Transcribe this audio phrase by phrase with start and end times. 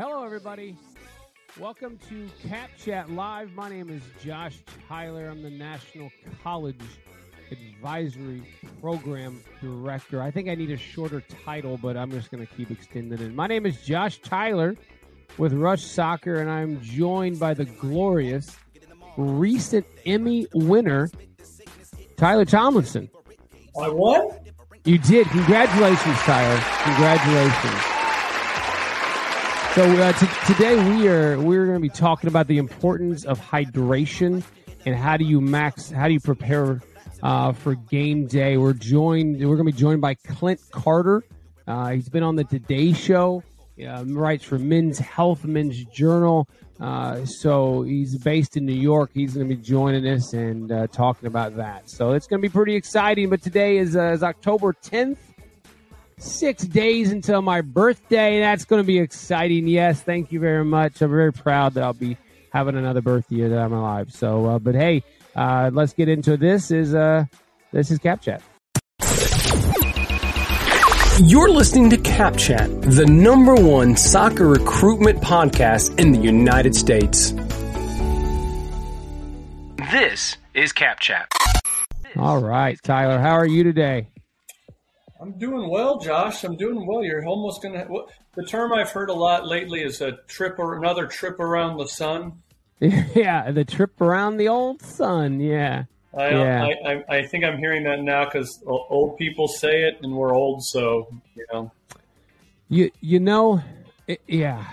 [0.00, 0.78] Hello, everybody.
[1.58, 3.52] Welcome to Cap Chat Live.
[3.52, 4.56] My name is Josh
[4.88, 5.28] Tyler.
[5.28, 6.10] I'm the National
[6.42, 6.80] College
[7.50, 8.42] Advisory
[8.80, 10.22] Program Director.
[10.22, 13.34] I think I need a shorter title, but I'm just going to keep extending it.
[13.34, 14.74] My name is Josh Tyler
[15.36, 18.56] with Rush Soccer, and I'm joined by the glorious
[19.18, 21.10] recent Emmy winner,
[22.16, 23.10] Tyler Tomlinson.
[23.78, 24.30] I won?
[24.82, 25.26] You did.
[25.26, 26.58] Congratulations, Tyler.
[26.84, 27.89] Congratulations.
[29.80, 33.40] So uh, t- today we are we're going to be talking about the importance of
[33.40, 34.42] hydration
[34.84, 36.82] and how do you max how do you prepare
[37.22, 38.58] uh, for game day.
[38.58, 41.24] We're joined we're going to be joined by Clint Carter.
[41.66, 43.42] Uh, he's been on the Today Show.
[43.82, 46.46] Uh, writes for Men's Health, Men's Journal.
[46.78, 49.12] Uh, so he's based in New York.
[49.14, 51.88] He's going to be joining us and uh, talking about that.
[51.88, 53.30] So it's going to be pretty exciting.
[53.30, 55.16] But today is, uh, is October 10th
[56.20, 58.40] six days until my birthday.
[58.40, 59.66] That's going to be exciting.
[59.66, 61.00] Yes, thank you very much.
[61.00, 62.16] I'm very proud that I'll be
[62.52, 64.12] having another birthday that I'm alive.
[64.12, 65.02] So, uh, but hey,
[65.34, 66.70] uh, let's get into this.
[66.70, 67.24] Is uh,
[67.72, 68.42] this is Cap Chat.
[71.22, 77.34] You're listening to Cap Chat, the number one soccer recruitment podcast in the United States.
[79.90, 81.30] This is Cap Chat.
[82.16, 84.09] All right, Tyler, how are you today?
[85.20, 86.44] I'm doing well, Josh.
[86.44, 87.04] I'm doing well.
[87.04, 87.86] You're almost gonna.
[88.34, 91.86] The term I've heard a lot lately is a trip or another trip around the
[91.86, 92.42] sun.
[92.80, 95.38] yeah, the trip around the old sun.
[95.38, 95.84] Yeah.
[96.16, 96.64] I, uh, yeah.
[96.64, 100.34] I, I, I think I'm hearing that now because old people say it, and we're
[100.34, 101.70] old, so you know.
[102.70, 103.62] You you know,
[104.06, 104.64] it, yeah,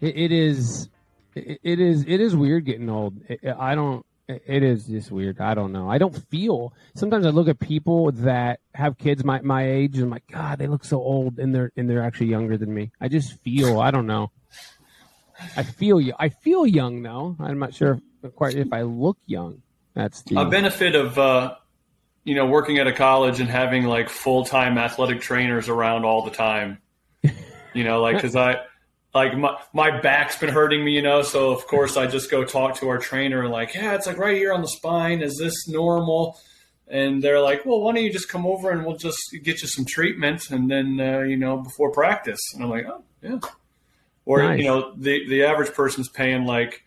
[0.00, 0.88] it, it is.
[1.34, 2.04] It, it is.
[2.06, 3.14] It is weird getting old.
[3.58, 4.05] I don't.
[4.28, 5.40] It is just weird.
[5.40, 5.88] I don't know.
[5.88, 6.72] I don't feel.
[6.96, 10.58] Sometimes I look at people that have kids my, my age, and I'm like, God,
[10.58, 12.90] they look so old, and they're and they're actually younger than me.
[13.00, 13.78] I just feel.
[13.78, 14.32] I don't know.
[15.56, 16.12] I feel you.
[16.18, 17.36] I feel young now.
[17.38, 18.00] I'm not sure
[18.34, 19.62] quite if I look young.
[19.94, 21.54] That's the a benefit of uh,
[22.24, 26.24] you know working at a college and having like full time athletic trainers around all
[26.24, 26.78] the time.
[27.74, 28.60] You know, like because I
[29.16, 32.44] like my, my back's been hurting me, you know, so of course I just go
[32.44, 35.22] talk to our trainer and like, yeah, it's like right here on the spine.
[35.22, 36.38] Is this normal?
[36.86, 39.68] And they're like, well, why don't you just come over and we'll just get you
[39.68, 42.38] some treatment and then, uh, you know, before practice.
[42.54, 43.38] And I'm like, oh, yeah.
[44.26, 44.58] Or, nice.
[44.58, 46.82] you know, the, the average person's paying like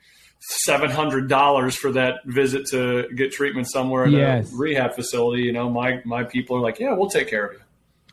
[0.67, 4.53] $700 for that visit to get treatment somewhere in yes.
[4.53, 5.43] a rehab facility.
[5.43, 7.61] You know, my, my people are like, yeah, we'll take care of you.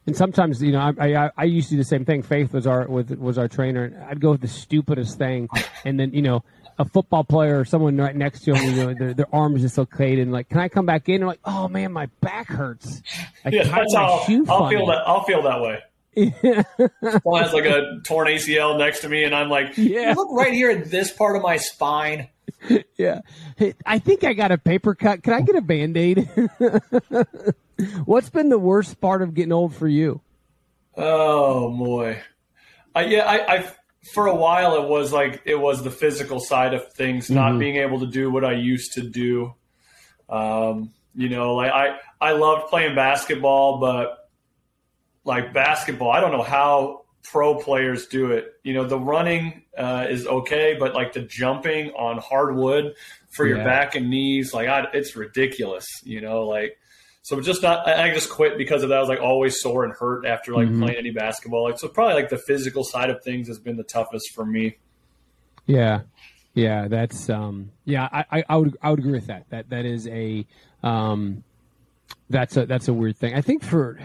[0.06, 2.22] And sometimes, you know, I, I, I used to do the same thing.
[2.22, 4.06] Faith was our was our trainer.
[4.08, 5.48] I'd go with the stupidest thing,
[5.84, 6.44] and then you know,
[6.78, 9.62] a football player or someone right next to him, you know, their, their arm is
[9.62, 11.16] dislocated, and like, can I come back in?
[11.16, 13.02] And like, oh man, my back hurts.
[13.44, 15.02] I yeah, that's how I'll, I'll feel that.
[15.06, 15.80] I'll feel that way.
[16.14, 16.62] Yeah.
[17.10, 20.14] Someone has like a torn ACL next to me, and I'm like, yeah.
[20.16, 22.28] look right here at this part of my spine.
[22.96, 23.20] Yeah,
[23.56, 25.22] hey, I think I got a paper cut.
[25.22, 26.28] Can I get a band aid?
[28.04, 30.22] What's been the worst part of getting old for you?
[30.96, 32.22] Oh boy,
[32.94, 33.70] I, yeah, I, I
[34.12, 37.58] for a while it was like it was the physical side of things, not mm-hmm.
[37.58, 39.54] being able to do what I used to do.
[40.28, 44.30] Um, you know, like I I loved playing basketball, but
[45.24, 48.54] like basketball, I don't know how pro players do it.
[48.62, 52.94] You know, the running uh, is okay, but like the jumping on hardwood
[53.30, 53.56] for yeah.
[53.56, 55.86] your back and knees, like I, it's ridiculous.
[56.04, 56.78] You know, like
[57.22, 58.98] so just not, I just quit because of that.
[58.98, 60.82] I was like always sore and hurt after like mm-hmm.
[60.82, 61.64] playing any basketball.
[61.64, 64.76] Like, so probably like the physical side of things has been the toughest for me.
[65.66, 66.02] Yeah.
[66.54, 66.86] Yeah.
[66.86, 69.50] That's, um, yeah, I, I would, I would agree with that.
[69.50, 70.46] That, that is a,
[70.84, 71.42] um,
[72.30, 73.34] that's a, that's a weird thing.
[73.34, 73.98] I think for,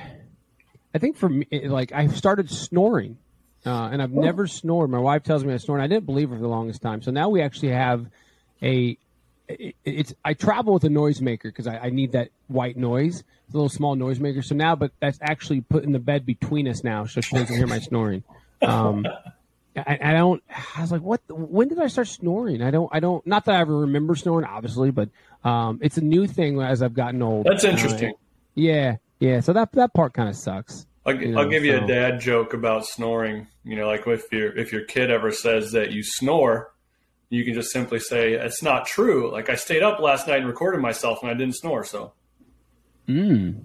[0.93, 3.17] I think for me, like I started snoring,
[3.65, 4.21] uh, and I've oh.
[4.21, 4.89] never snored.
[4.89, 7.01] My wife tells me I snore, and I didn't believe her for the longest time.
[7.01, 8.07] So now we actually have
[8.61, 8.97] a
[9.59, 13.53] it, it's I travel with a noisemaker because I, I, need that white noise, It's
[13.53, 14.43] a little small noisemaker.
[14.43, 17.55] So now, but that's actually put in the bed between us now, so she doesn't
[17.55, 18.23] hear my snoring.
[18.61, 19.05] Um,
[19.75, 20.43] I, I, don't.
[20.75, 21.21] I was like, what?
[21.29, 22.61] When did I start snoring?
[22.61, 22.89] I don't.
[22.91, 23.25] I don't.
[23.25, 25.09] Not that I ever remember snoring, obviously, but
[25.43, 27.45] um, it's a new thing as I've gotten old.
[27.45, 28.09] That's interesting.
[28.09, 28.17] Uh,
[28.55, 29.39] yeah, yeah.
[29.39, 30.85] So that that part kind of sucks.
[31.05, 33.47] I'll, you know, I'll give you a dad joke about snoring.
[33.63, 36.73] You know, like if your if your kid ever says that you snore,
[37.29, 39.31] you can just simply say it's not true.
[39.31, 41.83] Like I stayed up last night and recorded myself and I didn't snore.
[41.85, 42.13] So,
[43.07, 43.63] mm.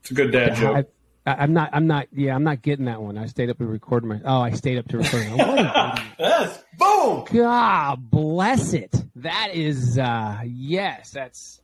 [0.00, 0.88] it's a good dad joke.
[1.26, 1.70] I, am not.
[1.72, 2.08] I'm not.
[2.12, 3.16] Yeah, I'm not getting that one.
[3.16, 4.20] I stayed up and recorded my.
[4.24, 5.26] Oh, I stayed up to record.
[6.18, 6.64] yes.
[6.78, 7.26] Boom.
[7.32, 8.94] God bless it.
[9.16, 9.98] That is.
[9.98, 11.10] uh Yes.
[11.10, 11.60] That's.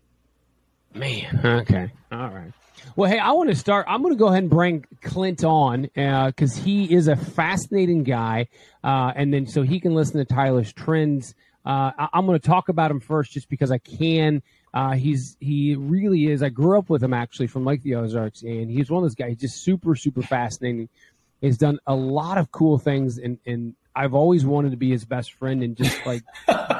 [0.94, 1.40] Man.
[1.44, 1.90] Okay.
[2.12, 2.52] All right.
[2.94, 3.86] Well, hey, I want to start.
[3.88, 8.02] I'm going to go ahead and bring Clint on because uh, he is a fascinating
[8.04, 8.48] guy,
[8.84, 11.34] uh, and then so he can listen to Tyler's trends.
[11.64, 14.42] Uh, I, am going to talk about him first, just because I can.
[14.72, 16.42] Uh, he's he really is.
[16.42, 19.14] I grew up with him actually from Lake the Ozarks, and he's one of those
[19.14, 19.30] guys.
[19.30, 20.88] He's just super super fascinating.
[21.40, 25.06] He's done a lot of cool things, and and I've always wanted to be his
[25.06, 26.22] best friend and just like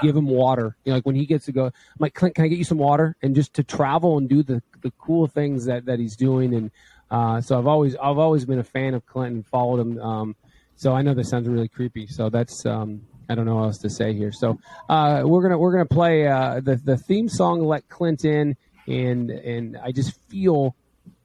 [0.03, 0.77] give him water.
[0.85, 2.65] You know, like when he gets to go, I'm like, Clint, can I get you
[2.65, 3.17] some water?
[3.23, 6.55] And just to travel and do the the cool things that that he's doing.
[6.55, 6.71] And
[7.11, 9.99] uh, so I've always I've always been a fan of Clint and followed him.
[9.99, 10.37] Um,
[10.77, 12.07] so I know this sounds really creepy.
[12.07, 14.31] So that's um, I don't know what else to say here.
[14.31, 14.59] So
[14.89, 19.31] uh, we're gonna we're gonna play uh, the the theme song "Let Clint In," and
[19.31, 20.77] and I just feel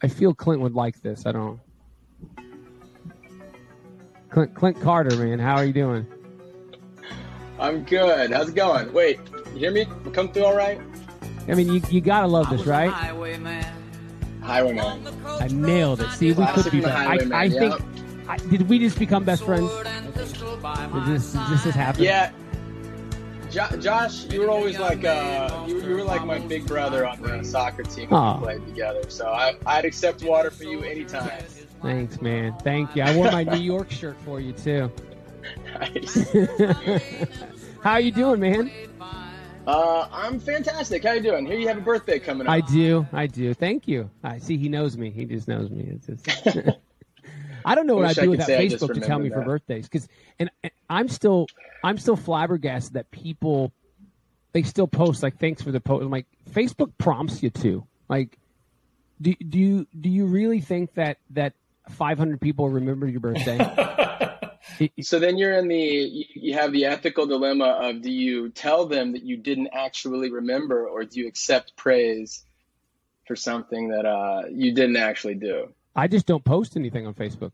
[0.01, 1.25] I feel Clint would like this.
[1.25, 1.59] I don't.
[4.31, 6.07] Clint, Clint Carter, man, how are you doing?
[7.59, 8.31] I'm good.
[8.31, 8.91] How's it going?
[8.93, 9.19] Wait,
[9.53, 9.85] you hear me?
[10.13, 10.79] Come through all right?
[11.47, 12.91] I mean, you, you gotta love this, right?
[12.91, 13.65] Highwayman.
[14.43, 16.09] I nailed it.
[16.11, 17.33] See, we could be better.
[17.33, 17.75] I, I think.
[18.27, 19.69] I, did we just become best friends?
[19.69, 22.03] Did this, did this just happen?
[22.03, 22.31] Yeah.
[23.49, 27.21] Jo- Josh, you were always like uh, you, you, were like my big brother on
[27.21, 29.01] the soccer team when we played together.
[29.09, 31.29] So I, I'd accept water for you anytime.
[31.81, 32.55] Thanks, man.
[32.63, 33.03] Thank you.
[33.03, 34.91] I wore my New York shirt for you too.
[35.73, 36.27] Nice.
[37.83, 38.71] How you doing, man?
[39.65, 41.03] Uh, I'm fantastic.
[41.03, 41.45] How you doing?
[41.45, 42.53] Here you have a birthday coming up.
[42.53, 43.07] I do.
[43.11, 43.53] I do.
[43.53, 44.09] Thank you.
[44.23, 44.57] I see.
[44.57, 45.09] He knows me.
[45.09, 45.99] He just knows me.
[46.07, 46.57] It's just.
[47.65, 49.35] I don't know what I do without Facebook to tell me that.
[49.35, 50.07] for birthdays because,
[50.39, 51.45] and, and I'm still,
[51.83, 53.71] I'm still flabbergasted that people,
[54.51, 56.03] they still post like thanks for the post.
[56.03, 58.39] I'm like Facebook prompts you to like,
[59.21, 61.53] do do you do you really think that that
[61.89, 63.57] 500 people remember your birthday?
[65.01, 68.85] so then you're in the you, you have the ethical dilemma of do you tell
[68.85, 72.43] them that you didn't actually remember or do you accept praise
[73.27, 75.73] for something that uh, you didn't actually do?
[75.95, 77.51] I just don't post anything on Facebook.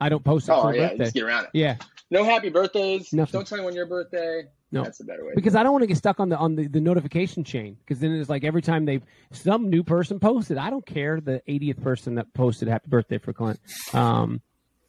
[0.00, 1.04] I don't post it oh, for yeah, birthday.
[1.04, 1.50] Just get around it.
[1.52, 1.76] Yeah.
[2.12, 3.10] No happy birthdays.
[3.14, 3.32] Nothing.
[3.32, 4.42] Don't tell me when your birthday.
[4.70, 5.32] No, that's a better way.
[5.34, 7.78] Because I don't want to get stuck on the on the, the notification chain.
[7.82, 9.00] Because then it's like every time they
[9.30, 13.32] some new person posted, I don't care the 80th person that posted happy birthday for
[13.32, 13.58] Clint.
[13.94, 14.42] Um,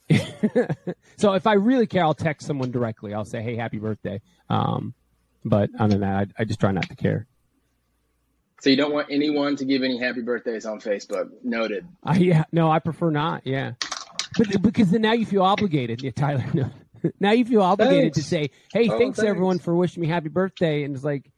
[1.15, 3.13] so if I really care, I'll text someone directly.
[3.13, 4.93] I'll say, "Hey, happy birthday." Um,
[5.45, 7.25] but other than that, I, I just try not to care.
[8.59, 11.29] So you don't want anyone to give any happy birthdays on Facebook.
[11.41, 11.87] Noted.
[12.05, 13.47] Uh, yeah, no, I prefer not.
[13.47, 13.75] Yeah,
[14.37, 16.03] but because then now you feel obligated.
[16.03, 16.43] Yeah, Tyler.
[16.53, 16.69] No.
[17.19, 18.17] now you feel obligated thanks.
[18.17, 21.29] to say, "Hey, oh, thanks, thanks, everyone for wishing me happy birthday," and it's like,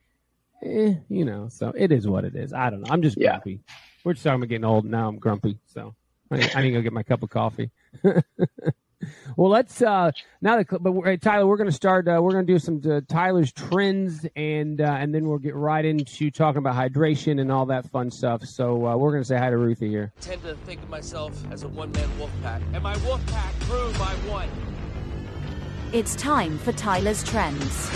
[0.63, 1.47] eh, you know.
[1.49, 2.53] So it is what it is.
[2.53, 2.91] I don't know.
[2.91, 3.51] I'm just grumpy.
[3.51, 3.73] Yeah.
[4.03, 4.85] We're just talking about getting old.
[4.85, 5.57] Now I'm grumpy.
[5.65, 5.95] So
[6.31, 7.71] I, I need to go get my cup of coffee.
[9.35, 10.57] well, let's uh, now.
[10.57, 12.07] The, but hey, Tyler, we're going to start.
[12.07, 15.55] Uh, we're going to do some uh, Tyler's trends, and uh, and then we'll get
[15.55, 18.45] right into talking about hydration and all that fun stuff.
[18.45, 20.13] So uh, we're going to say hi to Ruthie here.
[20.17, 23.57] I tend to think of myself as a one-man wolf pack, and my wolf pack
[23.61, 24.49] grew by one.
[25.93, 27.91] It's time for Tyler's trends.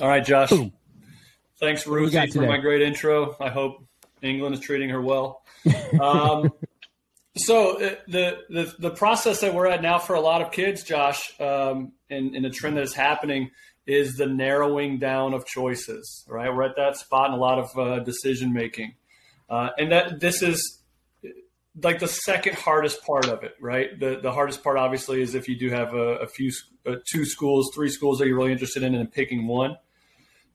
[0.00, 0.50] All right, Josh.
[0.50, 0.72] Boom.
[1.60, 3.36] Thanks, Ruthie, for my great intro.
[3.40, 3.84] I hope
[4.20, 5.42] England is treating her well.
[6.00, 6.50] Um,
[7.36, 10.82] so uh, the, the the process that we're at now for a lot of kids,
[10.82, 13.50] Josh, um, and, and the trend that is happening
[13.86, 16.24] is the narrowing down of choices.
[16.28, 18.94] Right, we're at that spot in a lot of uh, decision making,
[19.48, 20.81] uh, and that this is
[21.80, 23.54] like the second hardest part of it.
[23.60, 26.50] Right, the the hardest part obviously is if you do have a, a few,
[26.86, 29.76] uh, two schools, three schools that you're really interested in, and picking one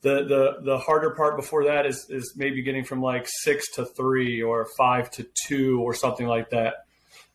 [0.01, 3.85] the the the harder part before that is is maybe getting from like six to
[3.85, 6.85] three or five to two or something like that.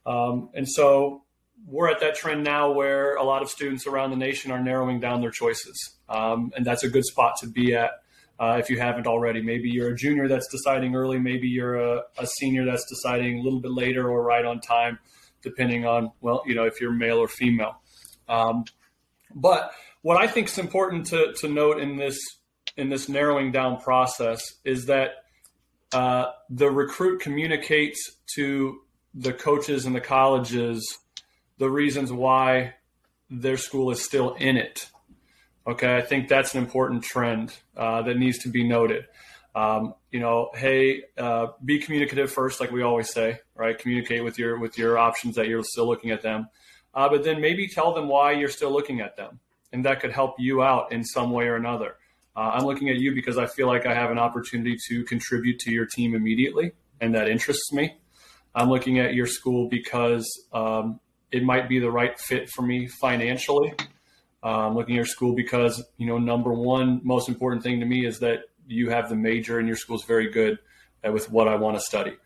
[0.07, 1.23] Um, and so
[1.67, 5.01] we're at that trend now where a lot of students around the nation are narrowing
[5.01, 8.02] down their choices, um, and that's a good spot to be at.
[8.43, 12.03] Uh, if you haven't already, maybe you're a junior that's deciding early, maybe you're a,
[12.19, 14.99] a senior that's deciding a little bit later or right on time,
[15.43, 17.81] depending on well, you know, if you're male or female.
[18.29, 18.65] Um,
[19.33, 19.71] but
[20.01, 22.19] what I think is important to, to note in this
[22.77, 25.11] in this narrowing down process is that
[25.93, 28.81] uh, the recruit communicates to
[29.15, 30.99] the coaches and the colleges
[31.59, 32.75] the reasons why
[33.31, 34.89] their school is still in it.
[35.67, 39.07] Okay, I think that's an important trend uh, that needs to be noted.
[39.55, 43.79] Um, you know, hey, uh, be communicative first, like we always say, right?
[43.79, 46.49] Communicate with your with your options that you're still looking at them,
[46.95, 49.39] uh, but then maybe tell them why you're still looking at them,
[49.73, 51.97] and that could help you out in some way or another.
[52.35, 55.59] Uh, I'm looking at you because I feel like I have an opportunity to contribute
[55.61, 57.97] to your team immediately, and that interests me.
[58.55, 60.99] I'm looking at your school because um,
[61.31, 63.75] it might be the right fit for me financially.
[64.43, 68.05] I'm looking at your school because you know number one most important thing to me
[68.07, 70.59] is that you have the major and your school's very good
[71.05, 72.17] with what I want to study.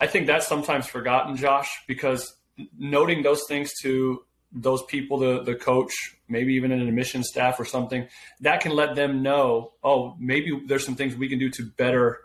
[0.00, 2.36] I think that's sometimes forgotten, Josh, because
[2.78, 5.92] noting those things to those people, the the coach,
[6.28, 8.08] maybe even an admission staff or something,
[8.40, 12.20] that can let them know, oh, maybe there's some things we can do to better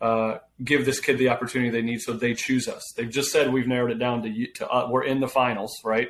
[0.00, 2.92] uh, give this kid the opportunity they need, so they choose us.
[2.96, 6.08] They've just said we've narrowed it down to, to uh, we're in the finals, right?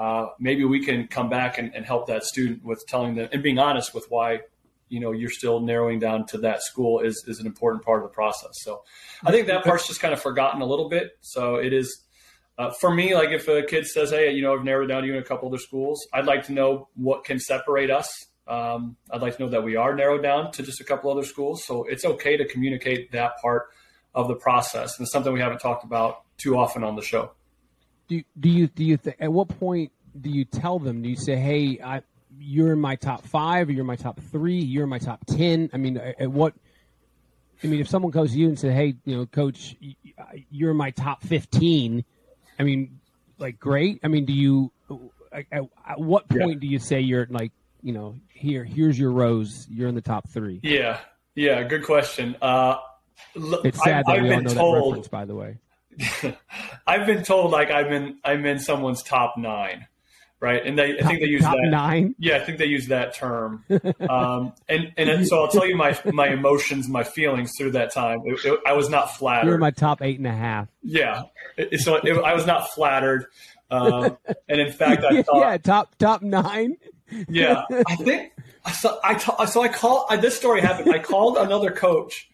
[0.00, 3.42] Uh, maybe we can come back and, and help that student with telling them and
[3.42, 4.40] being honest with why
[4.88, 8.08] you know you're still narrowing down to that school is is an important part of
[8.08, 8.52] the process.
[8.62, 8.82] So
[9.22, 11.18] I think that part's just kind of forgotten a little bit.
[11.20, 12.02] So it is
[12.56, 15.06] uh, for me, like if a kid says, "Hey, you know, I've narrowed down to
[15.06, 18.10] you in a couple other schools," I'd like to know what can separate us.
[18.48, 21.24] Um, I'd like to know that we are narrowed down to just a couple other
[21.24, 21.62] schools.
[21.66, 23.68] So it's okay to communicate that part
[24.14, 27.32] of the process, and it's something we haven't talked about too often on the show.
[28.10, 31.00] Do do you do you th- at what point do you tell them?
[31.00, 32.02] Do you say, "Hey, I,
[32.40, 35.70] you're in my top five, you're in my top three, you're in my top ten?
[35.72, 36.54] I mean, at what?
[37.62, 39.76] I mean, if someone comes to you and says, "Hey, you know, coach,
[40.50, 42.04] you're in my top 15,"
[42.58, 42.98] I mean,
[43.38, 44.00] like, great.
[44.02, 44.72] I mean, do you?
[45.30, 45.46] At,
[45.86, 46.60] at what point yeah.
[46.62, 49.68] do you say you're like, you know, here, here's your rose.
[49.70, 50.58] You're in the top three.
[50.64, 50.98] Yeah,
[51.36, 51.62] yeah.
[51.62, 52.34] Good question.
[52.42, 52.78] Uh,
[53.36, 55.58] it's sad I, that I've we all know told, that reference, by the way.
[56.86, 59.86] I've been told like I'm in I'm in someone's top nine,
[60.40, 60.64] right?
[60.64, 62.14] And they, I think they use top that nine.
[62.18, 63.64] Yeah, I think they use that term.
[64.08, 68.20] Um, and and so I'll tell you my my emotions, my feelings through that time.
[68.24, 69.48] It, it, I was not flattered.
[69.48, 70.68] You're my top eight and a half.
[70.82, 71.24] Yeah,
[71.56, 73.26] it, so I was not flattered.
[73.70, 74.18] Um,
[74.48, 76.76] and in fact, I thought, yeah, top top nine.
[77.28, 78.32] yeah, I think
[78.74, 78.98] so.
[79.02, 79.16] I
[79.46, 80.92] so I call I, this story happened.
[80.92, 82.28] I called another coach,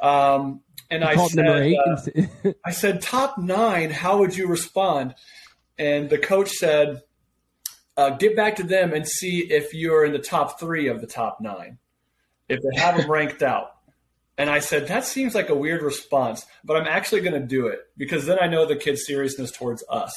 [0.00, 3.90] um, and you I said, uh, I said top nine.
[3.90, 5.14] How would you respond?
[5.78, 7.02] And the coach said,
[7.96, 11.06] uh, get back to them and see if you're in the top three of the
[11.06, 11.78] top nine,
[12.48, 13.72] if they have them ranked out.
[14.38, 17.68] And I said, that seems like a weird response, but I'm actually going to do
[17.68, 20.12] it because then I know the kid's seriousness towards us.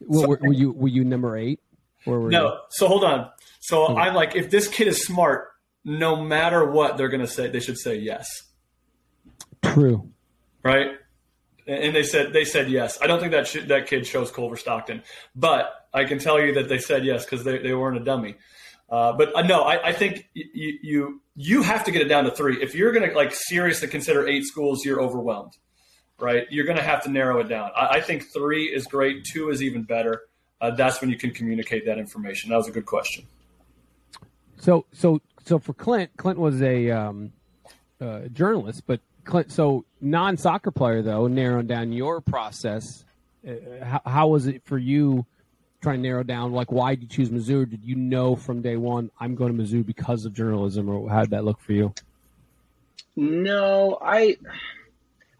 [0.00, 1.60] Well, so, were, were, you were you number eight?
[2.06, 2.48] Or were no.
[2.48, 2.58] You?
[2.70, 3.30] So hold on.
[3.60, 3.98] So hmm.
[3.98, 5.48] I'm like, if this kid is smart,
[5.84, 8.28] no matter what they're going to say, they should say yes.
[9.62, 10.10] True.
[10.62, 10.92] Right.
[11.66, 12.98] And they said they said yes.
[13.02, 15.02] I don't think that sh- that kid shows Culver Stockton,
[15.36, 18.36] but I can tell you that they said yes because they, they weren't a dummy.
[18.90, 22.24] Uh, but uh, no, I, I think y- you you have to get it down
[22.24, 22.62] to three.
[22.62, 25.52] If you're going to like seriously consider eight schools, you're overwhelmed,
[26.18, 26.46] right?
[26.50, 27.70] You're going to have to narrow it down.
[27.76, 29.24] I, I, think three is great.
[29.24, 30.22] Two is even better.
[30.60, 32.48] Uh, that's when you can communicate that information.
[32.48, 33.26] That was a good question.
[34.56, 37.32] So so so for Clint, Clint was a um,
[38.00, 39.00] uh, journalist, but
[39.48, 43.04] so non soccer player though, narrowing down your process.
[43.46, 45.26] Uh, how, how was it for you?
[45.80, 47.68] trying to narrow down like why did you choose Mizzou?
[47.68, 51.20] Did you know from day one I'm going to Mizzou because of journalism, or how
[51.20, 51.94] did that look for you?
[53.16, 54.38] No, I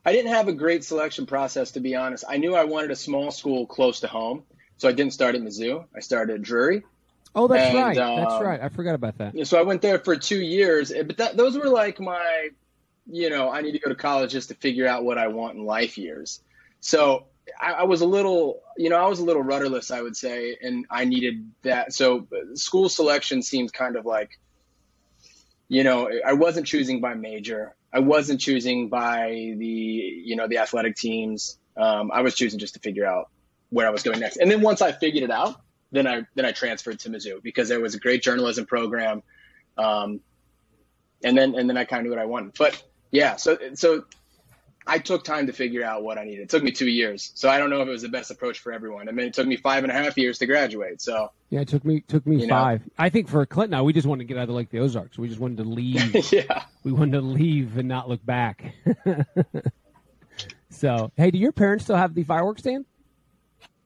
[0.04, 2.25] I didn't have a great selection process to be honest.
[2.28, 4.45] I knew I wanted a small school close to home,
[4.76, 5.85] so I didn't start at Mizzou.
[5.95, 6.83] I started at Drury.
[7.35, 7.99] Oh, that's and, right.
[7.99, 8.61] Um, that's right.
[8.61, 9.47] I forgot about that.
[9.47, 12.49] So I went there for two years, but that, those were like my,
[13.11, 15.57] you know, I need to go to college just to figure out what I want
[15.57, 16.41] in life years.
[16.81, 17.27] So
[17.59, 20.57] I, I, was a little, you know, I was a little rudderless, I would say,
[20.61, 21.93] and I needed that.
[21.93, 24.38] So school selection seemed kind of like,
[25.69, 27.75] you know, I wasn't choosing by major.
[27.93, 31.59] I wasn't choosing by the, you know, the athletic teams.
[31.77, 33.31] Um, I was choosing just to figure out
[33.71, 34.37] where I was going next.
[34.37, 35.61] And then once I figured it out,
[35.91, 39.23] then I then I transferred to Mizzou because there was a great journalism program.
[39.79, 40.21] Um,
[41.25, 42.53] and then and then I kind of knew what I wanted.
[42.59, 44.05] But yeah, so so
[44.88, 46.43] I took time to figure out what I needed.
[46.43, 48.61] It took me two years, so I don't know if it was the best approach
[48.61, 49.09] for everyone.
[49.09, 51.03] I mean, it took me five and a half years to graduate.
[51.03, 52.81] So yeah, it took me took me five.
[52.81, 52.93] Know?
[52.99, 55.19] I think for Clinton, now we just wanted to get out of like the Ozarks.
[55.19, 56.33] We just wanted to leave.
[56.33, 58.75] yeah, we wanted to leave and not look back.
[60.71, 62.87] so hey, do your parents still have the fireworks stand?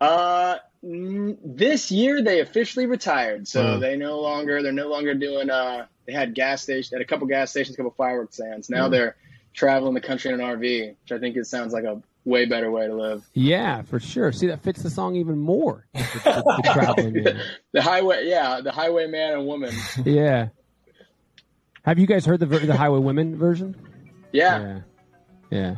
[0.01, 3.81] Uh, this year they officially retired, so mm.
[3.81, 5.49] they no longer they're no longer doing.
[5.49, 8.69] Uh, they had gas stations, had a couple gas stations, a couple fireworks stands.
[8.69, 8.91] Now mm.
[8.91, 9.17] they're
[9.55, 12.71] traveling the country in an RV, which I think it sounds like a way better
[12.71, 13.25] way to live.
[13.33, 14.33] Yeah, for sure.
[14.33, 15.87] See, that fits the song even more.
[16.23, 19.75] The, the, the, highway, yeah, the highway man and woman.
[20.05, 20.49] yeah.
[21.85, 23.75] Have you guys heard the the Highwomen version?
[24.31, 24.61] Yeah.
[24.61, 24.81] Yeah.
[25.51, 25.77] yeah.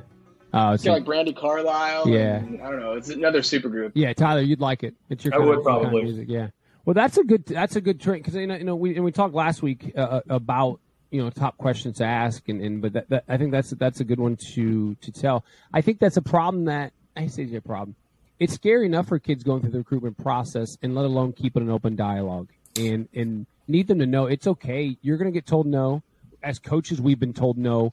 [0.57, 2.09] Oh, it's like Brandi Carlile.
[2.09, 2.37] Yeah.
[2.37, 2.93] And, I don't know.
[2.93, 3.93] It's another super group.
[3.97, 4.95] Yeah, Tyler, you'd like it.
[5.11, 5.35] It's your.
[5.35, 5.87] I would probably.
[5.87, 6.29] Kind of music.
[6.29, 6.49] Yeah.
[6.85, 7.45] Well, that's a good.
[7.47, 9.93] That's a good trend because you know, you know, we and we talked last week
[9.97, 10.79] uh, uh about
[11.11, 14.01] you know top questions to ask and, and but that, that, I think that's that's
[14.01, 15.45] a good one to to tell.
[15.73, 17.97] I think that's a problem that I say it's a problem.
[18.39, 21.71] It's scary enough for kids going through the recruitment process and let alone keeping an
[21.71, 24.97] open dialogue and and need them to know it's okay.
[25.03, 26.03] You're going to get told no.
[26.43, 27.93] as coaches, we've been told no.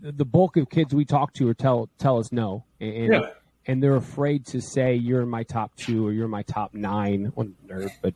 [0.00, 3.30] The bulk of kids we talk to or tell tell us no, and Yeah.
[3.66, 6.74] and they're afraid to say you're in my top two or you're in my top
[6.74, 7.32] nine.
[7.34, 8.14] One nerd, but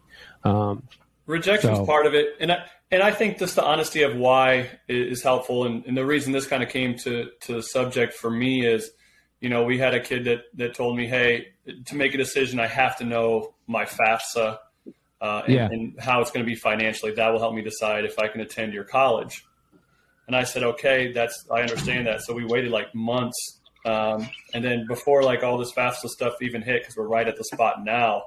[0.49, 0.85] um,
[1.27, 4.69] Rejection's So- part of it, and I, and I think just the honesty of why
[4.89, 5.65] is helpful.
[5.65, 8.91] And, and the reason this kind of came to to the subject for me is,
[9.41, 11.49] you know, we had a kid that that told me, hey,
[11.87, 14.59] to make a decision, I have to know my FAFSA
[15.21, 15.69] uh, and, Yeah.
[15.73, 17.13] and how it's going to be financially.
[17.15, 19.45] That will help me decide if I can attend your college.
[20.27, 22.23] And I said, okay, that's I understand that.
[22.23, 26.63] So we waited like months, um, and then before like all this FAFSA stuff even
[26.63, 28.25] hit, because we're right at the spot now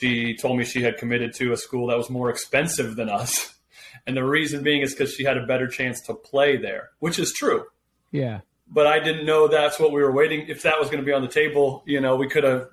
[0.00, 3.54] she told me she had committed to a school that was more expensive than us.
[4.06, 7.18] And the reason being is because she had a better chance to play there, which
[7.18, 7.64] is true.
[8.10, 10.46] yeah, But I didn't know that's what we were waiting.
[10.48, 12.68] If that was going to be on the table, you know, we could have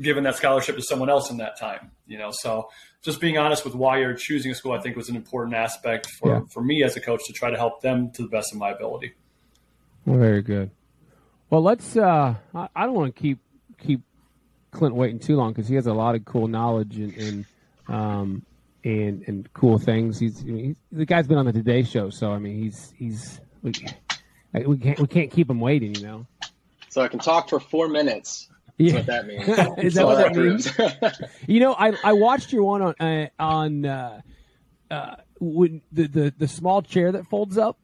[0.00, 2.30] given that scholarship to someone else in that time, you know.
[2.32, 2.68] So
[3.02, 6.06] just being honest with why you're choosing a school, I think was an important aspect
[6.18, 6.40] for, Yeah.
[6.50, 8.70] for me as a coach to try to help them to the best of my
[8.70, 9.12] ability.
[10.06, 10.70] very good.
[11.50, 11.96] Well, let's.
[11.96, 13.38] Uh, I, I don't want to keep
[13.78, 14.00] keep
[14.72, 17.44] Clint waiting too long because he has a lot of cool knowledge and and
[17.86, 18.46] um,
[18.82, 20.18] and, and cool things.
[20.18, 22.92] He's, I mean, he's the guy's been on the Today Show, so I mean, he's
[22.96, 23.72] he's we,
[24.66, 26.26] we can't we can't keep him waiting, you know.
[26.88, 28.48] So I can talk for four minutes.
[28.78, 28.94] That's Yeah.
[28.96, 29.48] what that means.
[29.78, 30.70] Is that what that means?
[31.46, 34.20] You know, I I watched your one on uh, on uh,
[34.90, 37.78] uh, when the, the the small chair that folds up.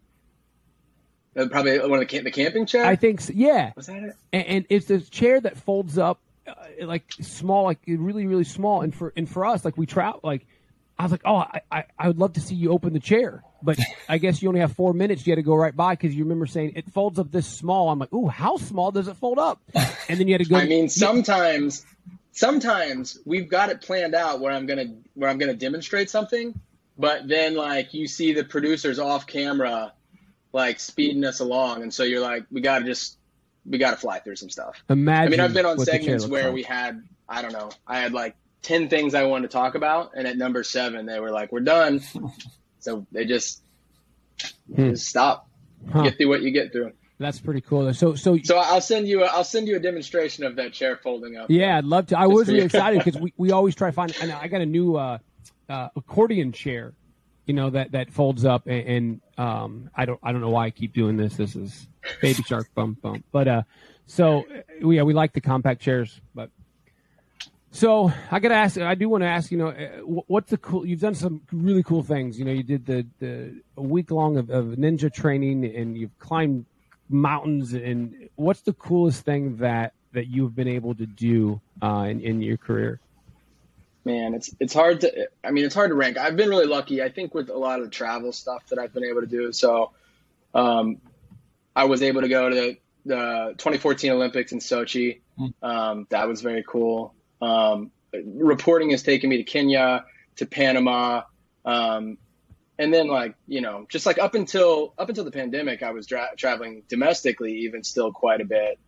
[1.36, 2.84] Uh, Probably one of the, cam- the camping chair.
[2.84, 4.16] I think so, yeah, was that it?
[4.32, 6.18] and, and it's this chair that folds up,
[6.48, 8.80] uh, like small, like really really small.
[8.82, 10.44] And for and for us, like we travel, like
[10.98, 13.44] I was like, oh, I, I I would love to see you open the chair,
[13.62, 15.26] but I guess you only have four minutes.
[15.26, 17.90] You had to go right by because you remember saying it folds up this small.
[17.90, 19.60] I'm like, ooh, how small does it fold up?
[20.08, 20.56] And then you had to go.
[20.56, 21.84] I mean, sometimes,
[22.32, 26.58] sometimes we've got it planned out where I'm gonna where I'm gonna demonstrate something,
[26.98, 29.92] but then like you see the producers off camera,
[30.52, 33.18] like speeding us along, and so you're like, we gotta just
[33.66, 34.82] we gotta fly through some stuff.
[34.88, 35.28] imagine.
[35.28, 36.54] I mean, I've been on what the chair segments where like.
[36.54, 40.12] we had I don't know, I had like ten things I wanted to talk about,
[40.16, 42.02] and at number seven they were like, we're done,
[42.80, 43.62] so they just,
[44.74, 44.90] Hmm.
[44.90, 45.48] just stop,
[45.92, 46.02] Huh.
[46.04, 46.92] get through what you get through.
[47.18, 47.92] That's pretty cool.
[47.92, 50.96] So so So I'll send you a, I'll send you a demonstration of that chair
[50.96, 51.50] folding up.
[51.50, 52.18] Yeah, I'd love to.
[52.18, 54.14] I was really excited because we, we always try to find.
[54.22, 55.18] And I got a new uh,
[55.68, 56.94] uh, accordion chair,
[57.46, 60.64] you know that that folds up, and, and um, I don't I don't know why
[60.66, 61.36] I keep doing this.
[61.36, 61.86] This is
[62.22, 63.24] baby shark bump bump.
[63.32, 63.62] But uh,
[64.06, 64.46] so
[64.82, 66.50] yeah, we like the compact chairs, but.
[67.72, 68.78] So I got to ask.
[68.78, 69.52] I do want to ask.
[69.52, 70.84] You know, uh, what's the cool?
[70.84, 72.38] You've done some really cool things.
[72.38, 76.16] You know, you did the the a week long of, of ninja training, and you've
[76.18, 76.66] climbed
[77.08, 77.72] mountains.
[77.72, 82.42] And what's the coolest thing that that you've been able to do uh, in in
[82.42, 82.98] your career?
[84.04, 85.28] Man, it's it's hard to.
[85.44, 86.18] I mean, it's hard to rank.
[86.18, 87.02] I've been really lucky.
[87.02, 89.52] I think with a lot of the travel stuff that I've been able to do.
[89.52, 89.92] So,
[90.54, 91.00] um,
[91.76, 95.20] I was able to go to the, the 2014 Olympics in Sochi.
[95.62, 97.14] Um, that was very cool.
[97.40, 100.04] Um, reporting has taken me to Kenya,
[100.36, 101.22] to Panama,
[101.64, 102.18] um,
[102.78, 106.06] and then like you know, just like up until up until the pandemic, I was
[106.06, 108.78] dra- traveling domestically, even still quite a bit.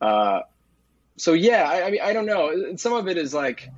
[0.00, 0.40] Uh,
[1.16, 2.76] so yeah, I, I mean, I don't know.
[2.76, 3.68] Some of it is like,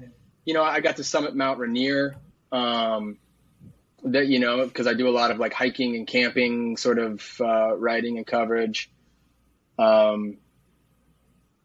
[0.44, 2.16] you know, I got to summit Mount Rainier.
[2.51, 3.18] Um,
[4.05, 7.40] that you know, because I do a lot of like hiking and camping, sort of
[7.40, 8.90] uh, writing and coverage.
[9.79, 10.38] Um,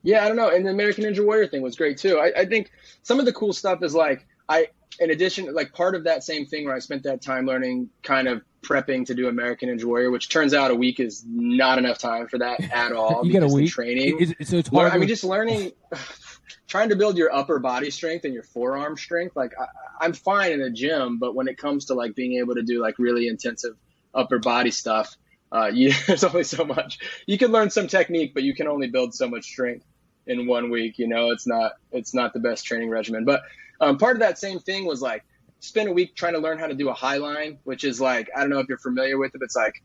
[0.03, 0.49] yeah, I don't know.
[0.49, 2.19] And the American Ninja Warrior thing was great too.
[2.19, 4.67] I, I think some of the cool stuff is like I,
[4.99, 8.27] in addition, like part of that same thing where I spent that time learning, kind
[8.27, 11.97] of prepping to do American Ninja Warrior, which turns out a week is not enough
[11.97, 13.25] time for that at all.
[13.25, 14.19] you get a week training.
[14.19, 14.91] Is- is- so it's hard.
[14.91, 15.71] I mean, just learning,
[16.67, 19.35] trying to build your upper body strength and your forearm strength.
[19.35, 19.65] Like, I,
[20.05, 22.81] I'm fine in the gym, but when it comes to like being able to do
[22.81, 23.75] like really intensive
[24.13, 25.15] upper body stuff,
[25.51, 26.99] uh, you, there's only so much.
[27.25, 29.85] You can learn some technique, but you can only build so much strength
[30.27, 30.99] in one week.
[30.99, 33.25] You know, it's not it's not the best training regimen.
[33.25, 33.43] But
[33.79, 35.23] um, part of that same thing was like
[35.59, 38.29] spend a week trying to learn how to do a high line, which is like
[38.35, 39.39] I don't know if you're familiar with it.
[39.39, 39.81] But it's like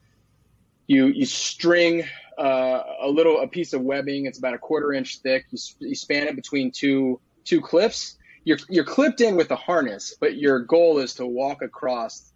[0.87, 2.05] you you string
[2.37, 4.27] uh, a little a piece of webbing.
[4.27, 5.47] It's about a quarter inch thick.
[5.51, 8.17] You, you span it between two two cliffs.
[8.45, 12.33] You're you're clipped in with a harness, but your goal is to walk across.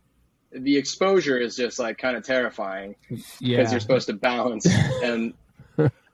[0.50, 3.70] The exposure is just like kind of terrifying because yeah.
[3.70, 4.66] you're supposed to balance
[5.02, 5.32] and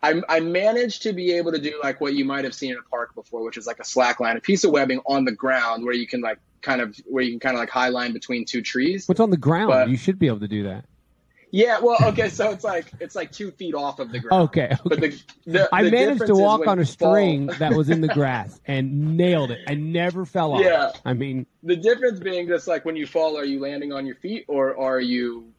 [0.03, 2.79] I, I managed to be able to do like what you might have seen in
[2.79, 5.33] a park before which is like a slack line a piece of webbing on the
[5.33, 8.13] ground where you can like kind of where you can kind of like high line
[8.13, 9.69] between two trees What's on the ground?
[9.71, 10.85] but- you should be able to do that.
[11.51, 14.77] yeah well okay so it's like it's like two feet off of the ground Okay.
[14.85, 18.09] but the, the I the managed to walk on a string that was in the
[18.15, 19.59] grass and nailed it.
[19.67, 20.61] I never fell off.
[20.63, 20.93] Yeah.
[21.05, 24.17] I mean, the difference being just like when you fall are you landing on your
[24.17, 25.53] feet or are you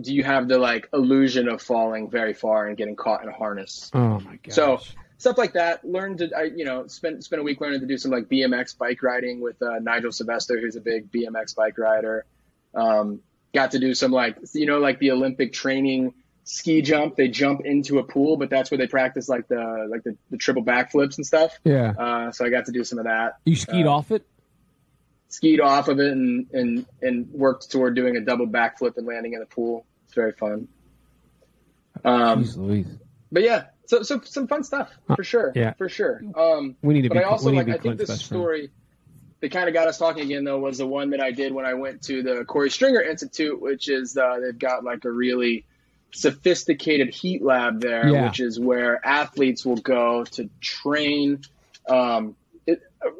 [0.00, 3.32] do you have the like illusion of falling very far and getting caught in a
[3.32, 3.90] harness?
[3.94, 4.52] Oh my god!
[4.52, 4.80] So
[5.22, 5.84] stuff like that.
[5.84, 8.76] Learn to, I, you know, spend spend a week learning to do some like BMX
[8.76, 12.26] bike riding with uh, Nigel Sylvester, who's a big BMX bike rider.
[12.74, 13.20] Um,
[13.54, 17.16] got to do some like, you know, like the Olympic training ski jump.
[17.16, 20.36] They jump into a pool, but that's where they practice like the like the, the
[20.36, 21.56] triple backflips and stuff.
[21.64, 21.92] Yeah.
[21.96, 23.36] Uh, so I got to do some of that.
[23.44, 24.26] You skied uh, off it.
[25.32, 29.32] Skied off of it and and and worked toward doing a double backflip and landing
[29.32, 29.86] in the pool.
[30.04, 30.68] It's very fun.
[32.04, 32.98] Um, Jeez
[33.30, 35.52] but yeah, so so some fun stuff for sure.
[35.54, 35.72] Yeah.
[35.74, 36.20] for sure.
[36.36, 37.20] Um, We need to but be.
[37.20, 37.68] I also like.
[37.68, 38.40] I think Clint's this best friend.
[38.42, 38.70] story
[39.40, 41.64] that kind of got us talking again, though, was the one that I did when
[41.64, 45.64] I went to the Corey Stringer Institute, which is uh, they've got like a really
[46.12, 48.26] sophisticated heat lab there, Yeah.
[48.26, 51.40] which is where athletes will go to train.
[51.88, 52.36] Um, it,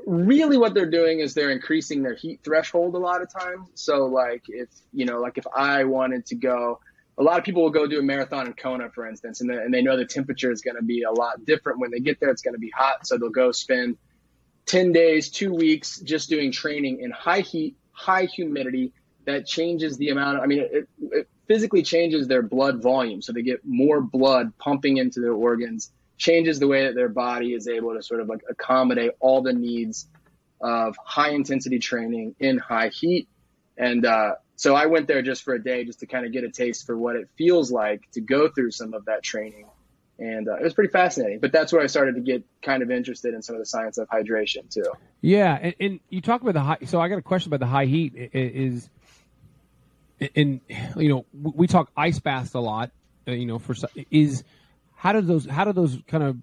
[0.07, 3.69] really, what they're doing is they're increasing their heat threshold a lot of times.
[3.75, 6.81] So, like if you know, like if I wanted to go.
[7.19, 9.73] A lot of people will go do a marathon in Kona, for instance, and, and
[9.73, 12.31] they know the temperature is going to be a lot different when they get there.
[12.31, 13.99] It's going to be hot, so they'll go spend
[14.67, 18.93] 10 days, two weeks just doing training in high heat, high humidity.
[19.27, 23.23] That changes the amount of, I mean, it, it physically changes their blood volume.
[23.23, 25.93] So they get more blood pumping into their organs,
[26.23, 29.53] changes the way that their body is able to sort of like accommodate all the
[29.53, 30.07] needs
[30.61, 33.29] of high intensity training in high heat.
[33.77, 36.45] And uh, so I went there just for a day just to kind of get
[36.45, 39.67] a taste for what it feels like to go through some of that training
[40.19, 41.41] and uh, it was pretty fascinating.
[41.41, 43.99] But that's where I started to get kind of interested in some of the science
[43.99, 44.85] of hydration too.
[45.21, 46.79] Yeah, and, and you talk about the high.
[46.85, 48.13] So I got a question about the high heat.
[48.33, 48.89] Is
[50.37, 50.61] and
[50.97, 52.93] you know we talk ice baths a lot.
[53.27, 53.75] uh, You know, for
[54.11, 54.45] is
[55.03, 56.37] how do those how do those kind of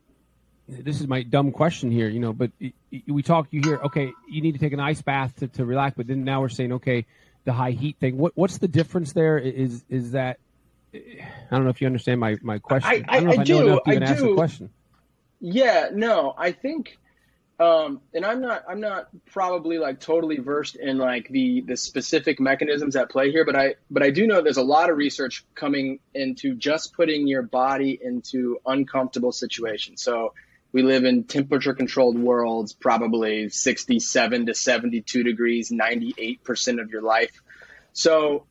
[0.67, 2.09] this is my dumb question here.
[2.09, 2.51] You know, but
[3.07, 3.47] we talk.
[3.51, 6.25] You hear okay, you need to take an ice bath to, to relax, but then
[6.25, 7.05] now we're saying okay,
[7.45, 8.17] the high heat thing.
[8.17, 9.37] What what's the difference there?
[9.37, 10.39] Is is that
[10.93, 10.99] I
[11.51, 13.05] don't know if you understand my, my question.
[13.07, 14.35] I- don't know I- if I, I know do, I even ask the do.
[14.35, 14.69] question.
[15.39, 16.97] Yeah, no, I think,
[17.59, 22.39] um, and I'm not, I'm not probably like totally versed in like the the specific
[22.39, 25.45] mechanisms at play here, but I, but I do know there's a lot of research
[25.55, 30.01] coming into just putting your body into uncomfortable situations.
[30.01, 30.33] So
[30.71, 37.41] we live in temperature controlled worlds, probably 67 to 72 degrees, 98% of your life.
[37.91, 38.45] So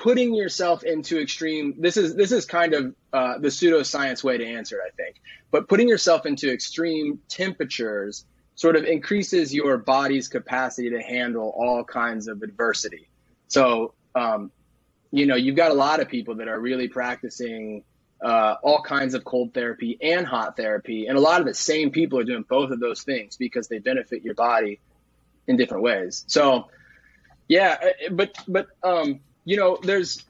[0.00, 4.46] putting yourself into extreme this is this is kind of uh, the pseudoscience way to
[4.46, 5.20] answer it i think.
[5.50, 11.84] But putting yourself into extreme temperatures sort of increases your body's capacity to handle all
[11.84, 13.08] kinds of adversity.
[13.48, 14.50] So um,
[15.12, 17.84] you know you've got a lot of people that are really practicing
[18.24, 21.06] uh, all kinds of cold therapy and hot therapy.
[21.06, 23.78] And a lot of the same people are doing both of those things because they
[23.78, 24.78] benefit your body
[25.46, 26.24] in different ways.
[26.26, 26.68] So
[27.48, 30.24] yeah uh, but but um you know there's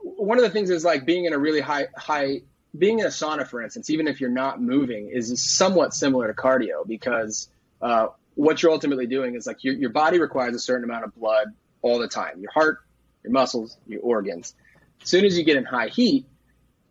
[0.00, 2.40] one of the things is like being in a really high high
[2.76, 6.34] being in a sauna for instance even if you're not moving is somewhat similar to
[6.34, 7.48] cardio because
[7.80, 11.14] uh, what you're ultimately doing is like your, your body requires a certain amount of
[11.14, 11.46] blood
[11.82, 12.80] all the time your heart
[13.22, 14.52] your muscles your organs.
[15.00, 16.26] As soon as you get in high heat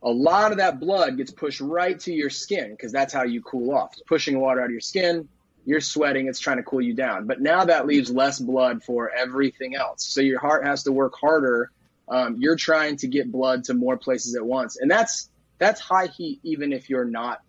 [0.01, 3.41] a lot of that blood gets pushed right to your skin because that's how you
[3.41, 3.91] cool off.
[3.93, 5.27] It's pushing water out of your skin
[5.67, 7.27] you're sweating it's trying to cool you down.
[7.27, 10.05] But now that leaves less blood for everything else.
[10.05, 11.71] So your heart has to work harder.
[12.07, 14.77] Um, you're trying to get blood to more places at once.
[14.77, 17.41] And that's that's high heat even if you're not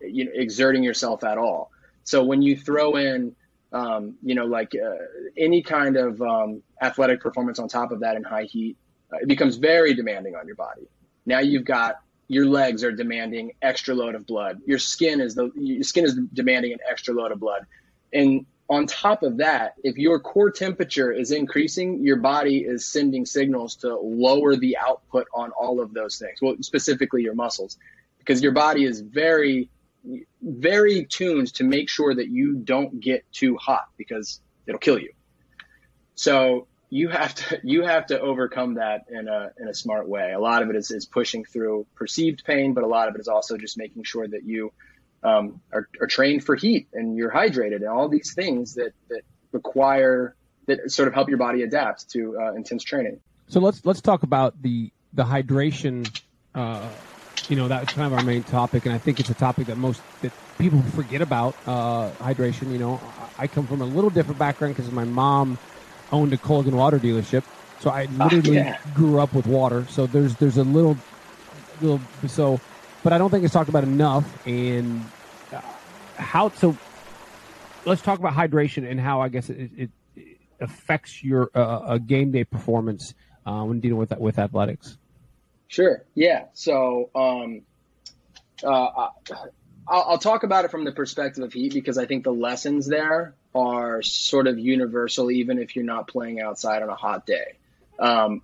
[0.00, 1.70] you know exerting yourself at all.
[2.04, 3.36] So when you throw in
[3.74, 5.04] um, you know like uh,
[5.36, 8.78] any kind of um, athletic performance on top of that in high heat
[9.12, 10.88] uh, it becomes very demanding on your body.
[11.26, 11.96] Now you've got
[12.30, 14.60] your legs are demanding extra load of blood.
[14.64, 17.66] Your skin is the your skin is demanding an extra load of blood.
[18.12, 23.26] And on top of that, if your core temperature is increasing, your body is sending
[23.26, 26.40] signals to lower the output on all of those things.
[26.40, 27.76] Well, specifically your muscles,
[28.20, 29.68] because your body is very
[30.40, 35.12] very tuned to make sure that you don't get too hot because it'll kill you.
[36.14, 40.32] So you have to you have to overcome that in a in a smart way.
[40.32, 43.20] A lot of it is, is pushing through perceived pain, but a lot of it
[43.20, 44.72] is also just making sure that you
[45.22, 49.22] um, are, are trained for heat and you're hydrated and all these things that that
[49.52, 50.34] require
[50.66, 53.20] that sort of help your body adapt to uh, intense training.
[53.48, 56.10] So let's let's talk about the the hydration.
[56.54, 56.88] Uh,
[57.48, 59.76] you know that's kind of our main topic, and I think it's a topic that
[59.76, 62.70] most that people forget about uh, hydration.
[62.70, 63.00] You know,
[63.38, 65.58] I I come from a little different background because my mom
[66.12, 67.44] owned a Culligan water dealership,
[67.80, 68.78] so I literally yeah.
[68.94, 69.86] grew up with water.
[69.88, 70.96] So there's there's a little
[71.80, 72.60] little so,
[73.02, 74.46] but I don't think it's talked about enough.
[74.46, 75.04] And
[75.52, 75.60] uh,
[76.16, 76.76] how so?
[77.84, 81.98] Let's talk about hydration and how I guess it, it, it affects your uh, a
[81.98, 83.14] game day performance.
[83.46, 84.98] uh, when dealing with that with athletics?
[85.68, 86.04] Sure.
[86.14, 86.46] Yeah.
[86.52, 87.62] So um,
[88.62, 89.08] uh,
[89.88, 92.86] I'll, I'll talk about it from the perspective of heat because I think the lessons
[92.86, 97.56] there are sort of universal, even if you're not playing outside on a hot day.
[97.98, 98.42] Um,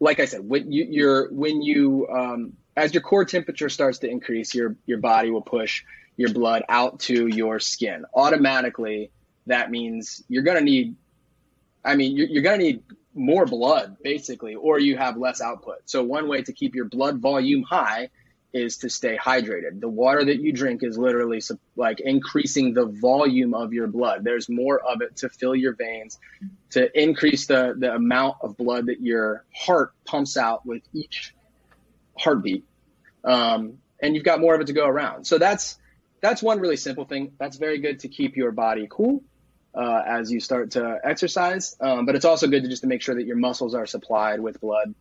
[0.00, 4.08] like I said, when you, you're when you um, as your core temperature starts to
[4.08, 5.84] increase, your your body will push
[6.16, 8.04] your blood out to your skin.
[8.14, 9.10] Automatically,
[9.46, 10.96] that means you're to need.
[11.84, 12.82] I mean, you're, you're going to need
[13.14, 15.78] more blood, basically, or you have less output.
[15.84, 18.10] So one way to keep your blood volume high
[18.52, 19.80] is to stay hydrated.
[19.80, 21.40] The water that you drink is literally
[21.76, 24.24] like increasing the volume of your blood.
[24.24, 26.18] There's more of it to fill your veins,
[26.70, 31.34] to increase the, the amount of blood that your heart pumps out with each
[32.18, 32.64] heartbeat.
[33.24, 35.26] Um, and you've got more of it to go around.
[35.26, 35.78] So that's
[36.20, 37.32] that's one really simple thing.
[37.38, 39.22] That's very good to keep your body cool
[39.74, 41.76] uh, as you start to exercise.
[41.80, 44.40] Um, but it's also good to just to make sure that your muscles are supplied
[44.40, 44.94] with blood.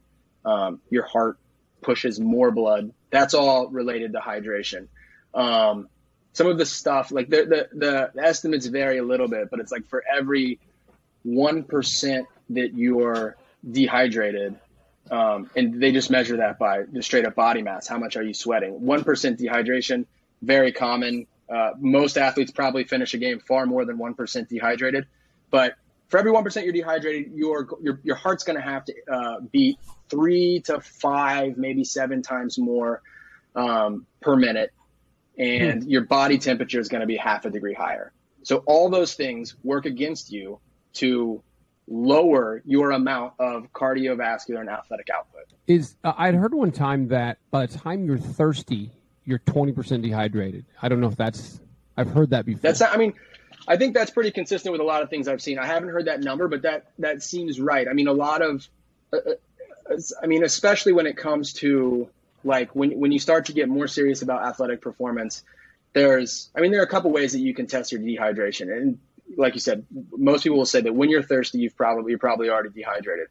[0.43, 1.37] Um, your heart
[1.81, 2.93] pushes more blood.
[3.09, 4.87] That's all related to hydration.
[5.33, 5.89] Um,
[6.33, 9.71] some of the stuff, like the, the, the estimates vary a little bit, but it's
[9.71, 10.59] like for every
[11.25, 13.35] 1% that you're
[13.69, 14.55] dehydrated,
[15.09, 17.87] um, and they just measure that by the straight up body mass.
[17.87, 18.79] How much are you sweating?
[18.79, 19.03] 1%
[19.39, 20.05] dehydration,
[20.41, 21.27] very common.
[21.49, 25.07] Uh, most athletes probably finish a game far more than 1% dehydrated.
[25.49, 25.75] But
[26.11, 29.79] for every 1% you're dehydrated, your, your, your heart's going to have to uh, beat
[30.09, 33.01] three to five, maybe seven times more
[33.55, 34.73] um, per minute,
[35.37, 35.89] and hmm.
[35.89, 38.11] your body temperature is going to be half a degree higher.
[38.43, 40.59] So all those things work against you
[40.95, 41.41] to
[41.87, 45.45] lower your amount of cardiovascular and athletic output.
[45.65, 48.91] Is uh, I'd heard one time that by the time you're thirsty,
[49.23, 50.65] you're 20% dehydrated.
[50.81, 51.61] I don't know if that's
[51.95, 52.61] I've heard that before.
[52.61, 53.13] That's not, I mean
[53.67, 55.59] I think that's pretty consistent with a lot of things I've seen.
[55.59, 57.87] I haven't heard that number, but that that seems right.
[57.87, 58.67] I mean a lot of
[59.13, 59.33] uh, uh
[60.23, 62.09] I mean, especially when it comes to
[62.43, 65.43] like when when you start to get more serious about athletic performance,
[65.93, 68.99] there's I mean there are a couple ways that you can test your dehydration, and
[69.37, 72.49] like you said, most people will say that when you're thirsty, you've probably you're probably
[72.49, 73.27] already dehydrated.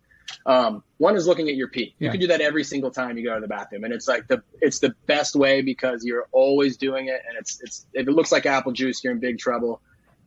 [0.46, 1.94] Um, one is looking at your pee.
[1.98, 2.10] You yeah.
[2.12, 4.42] can do that every single time you go to the bathroom, and it's like the
[4.60, 8.32] it's the best way because you're always doing it, and it's it's if it looks
[8.32, 9.80] like apple juice, you're in big trouble.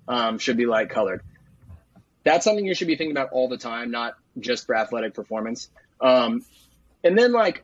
[0.07, 1.21] Um, should be light colored.
[2.23, 5.69] That's something you should be thinking about all the time, not just for athletic performance.
[6.01, 6.43] Um,
[7.03, 7.63] and then like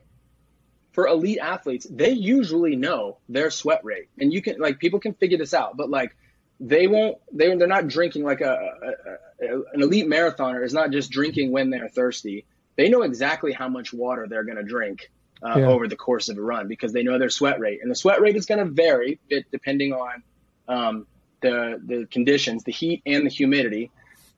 [0.92, 5.14] for elite athletes, they usually know their sweat rate, and you can like people can
[5.14, 6.16] figure this out, but like
[6.58, 10.90] they won't they they're not drinking like a, a, a an elite marathoner is not
[10.90, 12.44] just drinking when they're thirsty.
[12.76, 15.10] They know exactly how much water they're going to drink
[15.42, 15.66] uh, yeah.
[15.66, 18.20] over the course of a run because they know their sweat rate, and the sweat
[18.20, 19.18] rate is going to vary
[19.50, 20.22] depending on
[20.68, 21.06] um,
[21.40, 23.90] the the conditions, the heat and the humidity.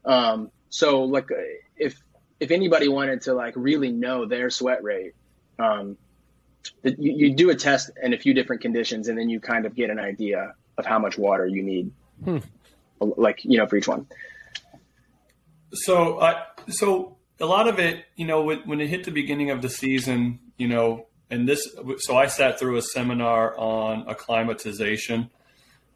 [0.05, 1.29] Um, so like
[1.77, 2.01] if
[2.41, 5.15] if anybody wanted to like really know their sweat rate,
[5.59, 5.97] um,
[6.83, 9.75] you, you do a test in a few different conditions, and then you kind of
[9.75, 11.93] get an idea of how much water you need,
[12.25, 12.39] hmm.
[13.01, 14.07] like you know, for each one.
[15.75, 19.51] So, uh, so a lot of it, you know, when, when it hit the beginning
[19.51, 21.67] of the season, you know, and this,
[21.99, 25.31] so I sat through a seminar on acclimatization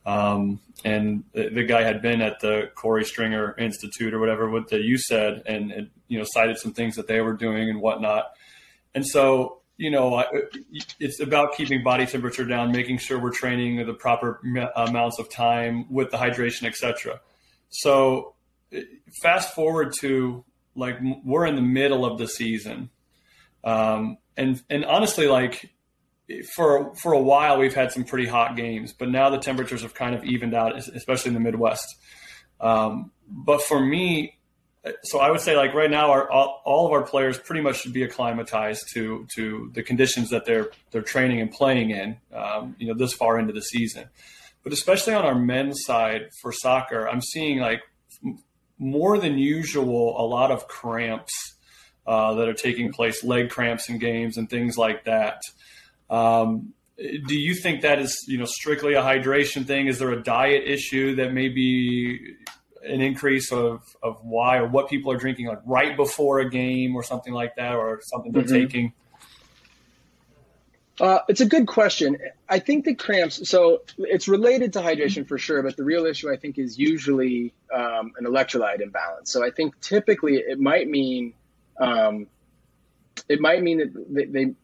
[0.06, 4.68] um, and the, the, guy had been at the Corey Stringer Institute or whatever what
[4.68, 7.80] that you said, and, and, you know cited some things that they were doing and
[7.80, 8.30] whatnot.
[8.94, 10.24] And so you know
[11.00, 14.40] it's about keeping body temperature down, making sure we're training the proper
[14.76, 17.20] amounts of time with the hydration, etc.
[17.70, 18.36] So
[19.20, 20.44] fast forward to
[20.76, 22.90] like we're in the middle of the season,
[23.64, 25.72] um, and and honestly, like
[26.54, 29.94] for for a while we've had some pretty hot games, but now the temperatures have
[29.94, 31.86] kind of evened out, especially in the Midwest.
[32.60, 34.38] Um, but for me,
[35.02, 37.80] so I would say like right now, our all, all, of our players pretty much
[37.80, 42.18] should be acclimatized to to the conditions that they're they're training and playing in.
[42.32, 44.08] Um, you know, this far into the season,
[44.62, 47.82] but especially on our men's side for soccer, I'm seeing like
[48.78, 51.56] more than usual a lot of cramps
[52.06, 55.40] uh, that are taking place, leg cramps in games and things like that.
[56.08, 59.86] Um, do you think that is you know strictly a hydration thing?
[59.86, 62.36] Is there a diet issue that may be
[62.82, 66.94] an increase of, of why or what people are drinking like right before a game
[66.94, 68.54] or something like that or something they're mm-hmm.
[68.54, 68.92] taking?
[70.98, 72.16] Uh, it's a good question.
[72.48, 76.32] I think the cramps, so it's related to hydration for sure, but the real issue
[76.32, 79.30] I think is usually um, an electrolyte imbalance.
[79.30, 81.34] So I think typically it might mean
[81.78, 82.28] um,
[83.28, 84.54] it might mean that they, they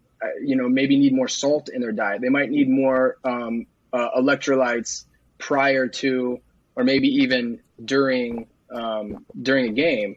[0.43, 2.21] you know, maybe need more salt in their diet.
[2.21, 5.05] They might need more um, uh, electrolytes
[5.39, 6.41] prior to,
[6.77, 10.17] or maybe even during um, during a game.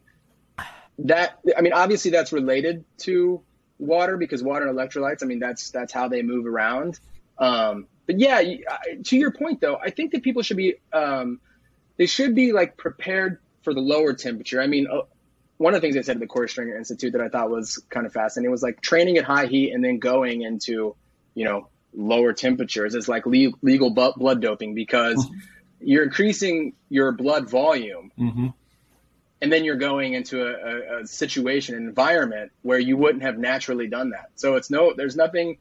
[1.00, 3.41] that I mean, obviously that's related to
[3.80, 5.24] water because water and electrolytes.
[5.24, 7.00] I mean, that's that's how they move around.
[7.38, 8.41] Um, but yeah,
[9.06, 11.39] to your point though, I think that people should be um,
[11.98, 14.62] they should be like prepared for the lower temperature.
[14.62, 14.88] I mean,
[15.58, 17.82] one of the things they said at the Korey Stringer Institute that I thought was
[17.89, 20.96] kind of fascinating was like training at high heat and then going into,
[21.34, 25.38] you know, lower temperatures is like le- legal blood doping because mm-hmm.
[25.82, 28.12] you're increasing your blood volume.
[28.20, 28.48] Mm-hmm.
[29.41, 33.38] And then you're going into a, a, a situation, an environment where you wouldn't have
[33.38, 34.32] naturally done that.
[34.36, 35.58] So it's no, there's nothing,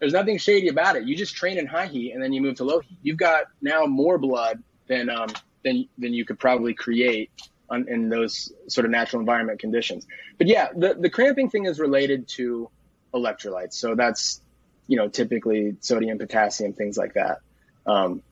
[0.00, 1.04] there's nothing shady about it.
[1.04, 2.96] You just train in high heat and then you move to low heat.
[3.02, 5.28] You've got now more blood than um,
[5.64, 7.30] than than you could probably create
[7.70, 10.06] on, in those sort of natural environment conditions.
[10.36, 12.70] But yeah, the the cramping thing is related to
[13.14, 13.74] electrolytes.
[13.74, 14.40] So that's
[14.86, 17.38] you know typically sodium, potassium, things like that.
[17.86, 18.22] Um,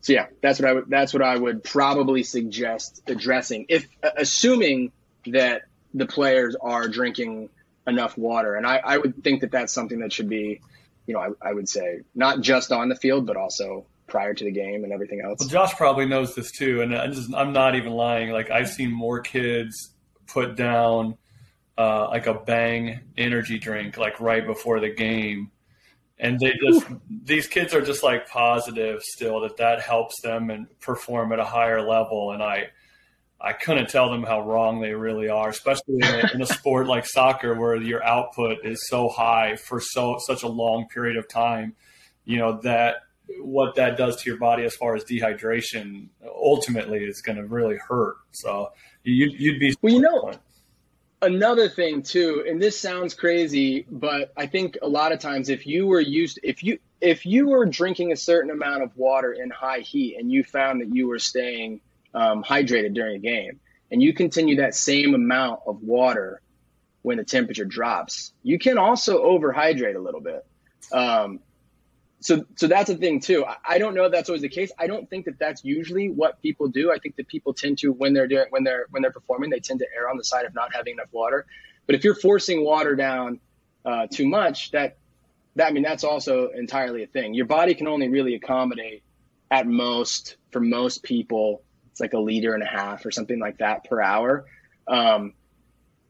[0.00, 4.92] so yeah, that's what I would that's what I would probably suggest addressing if assuming
[5.26, 5.62] that
[5.94, 7.48] the players are drinking
[7.86, 8.54] enough water.
[8.54, 10.60] And I, I would think that that's something that should be,
[11.06, 14.44] you know, I, I would say not just on the field, but also prior to
[14.44, 15.38] the game and everything else.
[15.40, 18.30] Well, Josh probably knows this too, and I'm, just, I'm not even lying.
[18.30, 19.94] Like I've seen more kids
[20.26, 21.16] put down
[21.76, 25.50] uh, like a Bang energy drink like right before the game,
[26.18, 27.00] and they just Ooh.
[27.24, 31.44] these kids are just like positive still that that helps them and perform at a
[31.44, 32.32] higher level.
[32.32, 32.68] And I
[33.40, 36.86] I couldn't tell them how wrong they really are, especially in a, in a, sport
[36.86, 41.28] like soccer where your output is so high for so such a long period of
[41.28, 41.74] time.
[42.24, 42.96] You know that
[43.40, 47.76] what that does to your body as far as dehydration ultimately is going to really
[47.76, 48.16] hurt.
[48.32, 50.32] So you, would be well, you know.
[51.22, 55.66] Another thing too, and this sounds crazy, but I think a lot of times if
[55.66, 59.50] you were used, if you if you were drinking a certain amount of water in
[59.50, 61.80] high heat and you found that you were staying
[62.14, 63.60] um, hydrated during a game,
[63.90, 66.42] and you continue that same amount of water
[67.04, 70.44] when the temperature drops, you can also overhydrate a little bit.
[70.90, 71.40] Um,
[72.24, 73.44] so, so that's a thing too.
[73.44, 74.72] I, I don't know if that's always the case.
[74.78, 76.90] I don't think that that's usually what people do.
[76.90, 79.60] I think that people tend to, when they're doing, when they're, when they're performing, they
[79.60, 81.46] tend to err on the side of not having enough water.
[81.86, 83.40] But if you're forcing water down
[83.84, 84.96] uh, too much, that,
[85.56, 87.34] that, I mean, that's also entirely a thing.
[87.34, 89.02] Your body can only really accommodate
[89.50, 93.58] at most, for most people, it's like a liter and a half or something like
[93.58, 94.46] that per hour.
[94.88, 95.34] Um,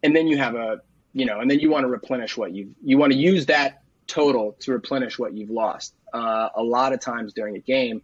[0.03, 0.81] and then you have a,
[1.13, 3.83] you know, and then you want to replenish what you you want to use that
[4.07, 5.95] total to replenish what you've lost.
[6.15, 8.01] Uh, a lot of times during a game,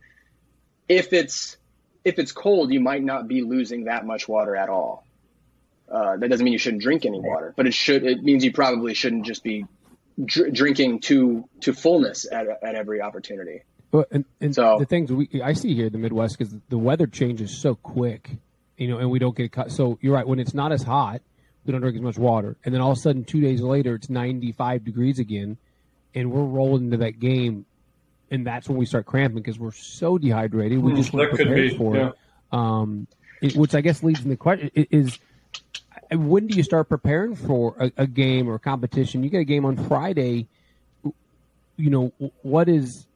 [0.88, 1.56] if it's
[2.04, 5.06] if it's cold, you might not be losing that much water at all.
[5.88, 8.04] Uh, that doesn't mean you shouldn't drink any water, but it should.
[8.04, 9.64] It means you probably shouldn't just be
[10.24, 13.62] dr- drinking to to fullness at, at every opportunity.
[13.92, 16.78] Well, and, and so the things we I see here in the Midwest because the
[16.78, 18.30] weather changes so quick,
[18.76, 19.72] you know, and we don't get cut.
[19.72, 20.26] So you're right.
[20.26, 21.22] When it's not as hot,
[21.64, 23.96] we don't drink as much water, and then all of a sudden, two days later,
[23.96, 25.58] it's 95 degrees again,
[26.14, 27.66] and we're rolling into that game,
[28.30, 30.78] and that's when we start cramping because we're so dehydrated.
[30.78, 32.08] We hmm, just weren't prepared for yeah.
[32.08, 32.14] it.
[32.52, 33.06] Um,
[33.40, 35.18] it, which I guess leads in the question is
[36.12, 39.22] when do you start preparing for a, a, game or a competition?
[39.22, 40.48] You get a game on Friday.
[41.76, 42.12] You know
[42.42, 43.06] what is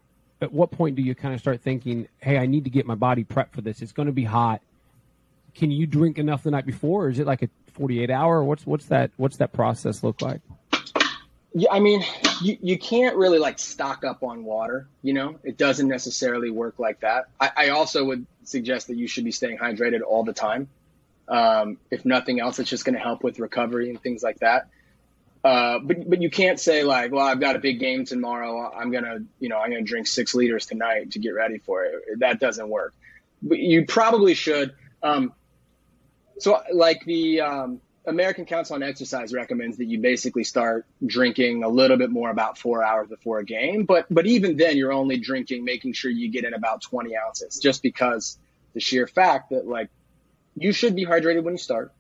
[0.41, 2.95] at what point do you kind of start thinking, hey, I need to get my
[2.95, 3.83] body prepped for this?
[3.83, 4.61] It's going to be hot.
[5.55, 8.43] Can you drink enough the night before, or is it like a 48 hour?
[8.43, 10.41] What's what's that what's that process look like?
[11.55, 12.05] Yeah, I mean,
[12.43, 14.89] you, you can't really like stock up on water.
[15.03, 17.27] You know, it doesn't necessarily work like that.
[17.41, 20.69] I, I also would suggest that you should be staying hydrated all the time.
[21.29, 24.69] Um, if nothing else, it's just going to help with recovery and things like that.
[25.45, 28.73] Uh, but but you can't say like, well, I've got a big game tomorrow.
[28.75, 32.21] I'm gonna you know I'm gonna drink six liters tonight to get ready for it.
[32.21, 32.95] That doesn't work.
[33.43, 34.75] But you probably should.
[35.03, 35.35] Um,
[36.39, 41.69] so like the um, American Council on Exercise recommends that you basically start drinking a
[41.69, 43.85] little bit more about four hours before a game.
[43.85, 47.59] But but even then, you're only drinking, making sure you get in about 20 ounces,
[47.59, 48.39] just because
[48.75, 49.89] the sheer fact that like
[50.57, 51.93] you should be hydrated when you start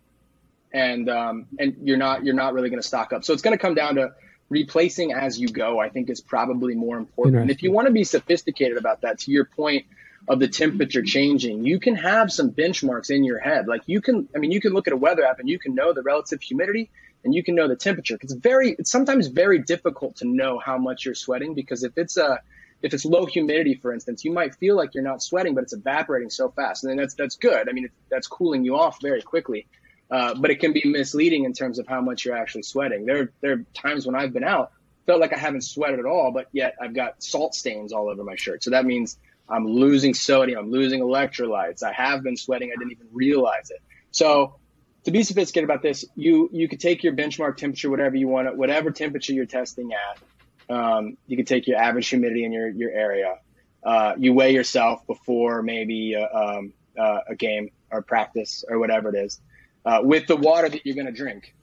[0.72, 3.24] and um, and you're not you're not really going to stock up.
[3.24, 4.12] So it's going to come down to
[4.50, 5.78] replacing as you go.
[5.78, 7.38] I think is probably more important.
[7.38, 9.86] And if you want to be sophisticated about that, to your point
[10.28, 13.68] of the temperature changing, you can have some benchmarks in your head.
[13.68, 15.74] Like you can, I mean, you can look at a weather app and you can
[15.74, 16.90] know the relative humidity
[17.24, 18.18] and you can know the temperature.
[18.20, 22.16] It's very, it's sometimes very difficult to know how much you're sweating because if it's
[22.16, 22.40] a
[22.82, 25.72] if it's low humidity, for instance, you might feel like you're not sweating, but it's
[25.72, 27.66] evaporating so fast, and then that's that's good.
[27.66, 29.66] I mean, that's cooling you off very quickly.
[30.10, 33.06] Uh, but it can be misleading in terms of how much you're actually sweating.
[33.06, 34.70] There, there are times when I've been out,
[35.06, 38.22] felt like I haven't sweated at all, but yet I've got salt stains all over
[38.22, 38.62] my shirt.
[38.62, 39.18] So that means
[39.48, 41.82] I'm losing sodium, I'm losing electrolytes.
[41.82, 43.82] I have been sweating, I didn't even realize it.
[44.10, 44.56] So
[45.04, 48.56] to be sophisticated about this, you you could take your benchmark temperature, whatever you want,
[48.56, 50.74] whatever temperature you're testing at.
[50.74, 53.36] Um, you could take your average humidity in your your area.
[53.84, 58.78] Uh, you weigh yourself before maybe a, uh, um, uh, a game or practice or
[58.78, 59.40] whatever it is
[59.84, 61.54] uh, with the water that you're going to drink.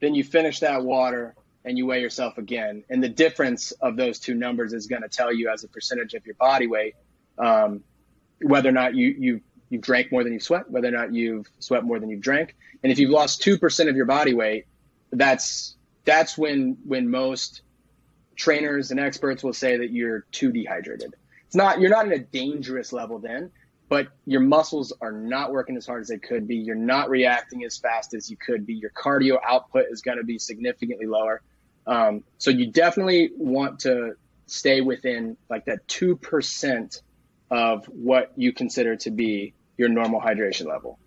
[0.00, 1.34] Then you finish that water
[1.64, 5.08] and you weigh yourself again, and the difference of those two numbers is going to
[5.08, 6.94] tell you as a percentage of your body weight
[7.38, 7.82] um,
[8.40, 9.40] whether or not you you
[9.70, 12.54] you've drank more than you've sweat, whether or not you've sweat more than you've drank.
[12.82, 14.66] And if you've lost two percent of your body weight,
[15.10, 17.62] that's that's when when most
[18.36, 21.14] trainers and experts will say that you're too dehydrated.
[21.46, 23.50] It's not you're not in a dangerous level then,
[23.88, 26.56] but your muscles are not working as hard as they could be.
[26.56, 28.74] You're not reacting as fast as you could be.
[28.74, 31.42] Your cardio output is going to be significantly lower.
[31.86, 34.14] Um, so you definitely want to
[34.46, 37.02] stay within like that two percent
[37.50, 40.98] of what you consider to be your normal hydration level.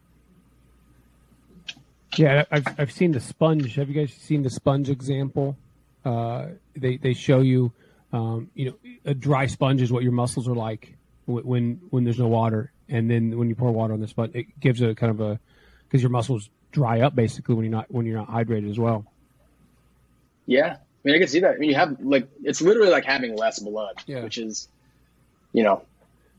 [2.17, 3.75] Yeah, I've I've seen the sponge.
[3.75, 5.57] Have you guys seen the sponge example?
[6.03, 7.71] Uh, they they show you,
[8.13, 10.95] um, you know, a dry sponge is what your muscles are like
[11.25, 14.59] when when there's no water, and then when you pour water on the sponge, it
[14.59, 15.39] gives a kind of a
[15.83, 19.05] because your muscles dry up basically when you're not when you're not hydrated as well.
[20.45, 21.55] Yeah, I mean I can see that.
[21.55, 24.23] I mean you have like it's literally like having less blood, yeah.
[24.23, 24.67] which is,
[25.53, 25.83] you know,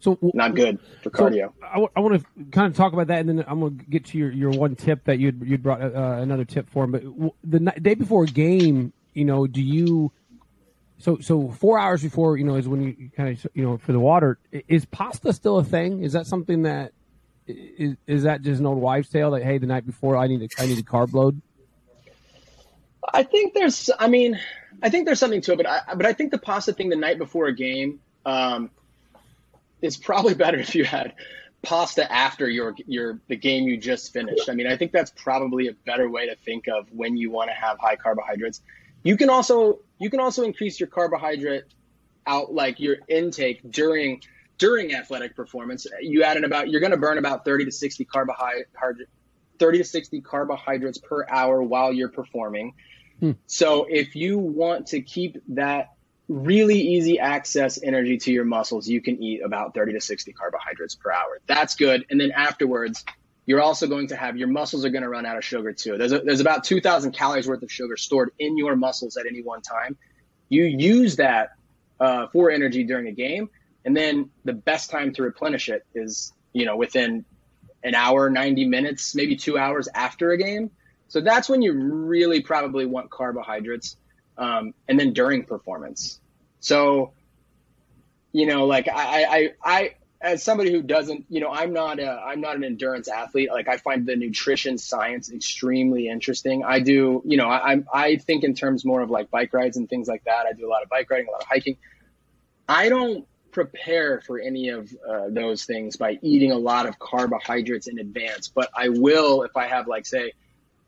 [0.01, 1.53] so not good for cardio.
[1.59, 3.79] So I, w- I want to kind of talk about that, and then I'm going
[3.79, 6.85] to get to your, your one tip that you'd you brought uh, another tip for.
[6.85, 6.93] him.
[6.93, 7.03] But
[7.43, 10.13] the night, day before a game, you know, do you?
[10.99, 13.93] So so four hours before, you know, is when you kind of you know for
[13.93, 14.39] the water.
[14.69, 16.03] Is pasta still a thing?
[16.03, 16.93] Is that something that
[17.47, 20.49] is is that just an old wives' tale that hey, the night before I need
[20.49, 21.41] to I need a carb load?
[23.13, 23.91] I think there's.
[23.99, 24.39] I mean,
[24.83, 26.97] I think there's something to it, but I but I think the pasta thing the
[26.97, 28.01] night before a game.
[28.25, 28.71] Um,
[29.83, 31.15] it's probably better if you had
[31.63, 34.49] pasta after your your the game you just finished.
[34.49, 37.51] I mean, I think that's probably a better way to think of when you want
[37.51, 38.61] to have high carbohydrates.
[39.03, 41.65] You can also you can also increase your carbohydrate
[42.27, 44.23] out like your intake during
[44.59, 45.87] during athletic performance.
[46.01, 48.67] You add in about you're going to burn about 30 to 60 carbohydrate
[49.59, 52.75] 30 to 60 carbohydrates per hour while you're performing.
[53.21, 53.33] Hmm.
[53.47, 55.93] So if you want to keep that
[56.29, 60.95] really easy access energy to your muscles, you can eat about 30 to 60 carbohydrates
[60.95, 61.39] per hour.
[61.47, 62.05] That's good.
[62.11, 63.05] And then afterwards,
[63.47, 65.97] you're also going to have your muscles are going to run out of sugar too.
[65.97, 69.41] There's, a, there's about 2,000 calories worth of sugar stored in your muscles at any
[69.41, 69.97] one time.
[70.49, 71.51] You use that
[72.01, 73.49] uh, for energy during a game,
[73.85, 77.25] and then the best time to replenish it is you know within
[77.83, 80.71] an hour, 90 minutes, maybe two hours after a game.
[81.09, 83.97] So that's when you really probably want carbohydrates
[84.39, 86.21] um, and then during performance.
[86.61, 87.13] So,
[88.33, 92.11] you know, like I, I, I, as somebody who doesn't, you know, I'm not a,
[92.11, 93.51] I'm not an endurance athlete.
[93.53, 96.65] Like I find the nutrition science extremely interesting.
[96.65, 99.89] I do, you know, I, I think in terms more of like bike rides and
[99.89, 100.47] things like that.
[100.47, 101.77] I do a lot of bike riding, a lot of hiking.
[102.69, 107.87] I don't prepare for any of uh, those things by eating a lot of carbohydrates
[107.87, 110.33] in advance, but I will if I have like say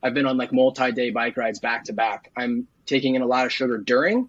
[0.02, 2.30] I've been on like multi-day bike rides back to back.
[2.36, 4.28] I'm taking in a lot of sugar during,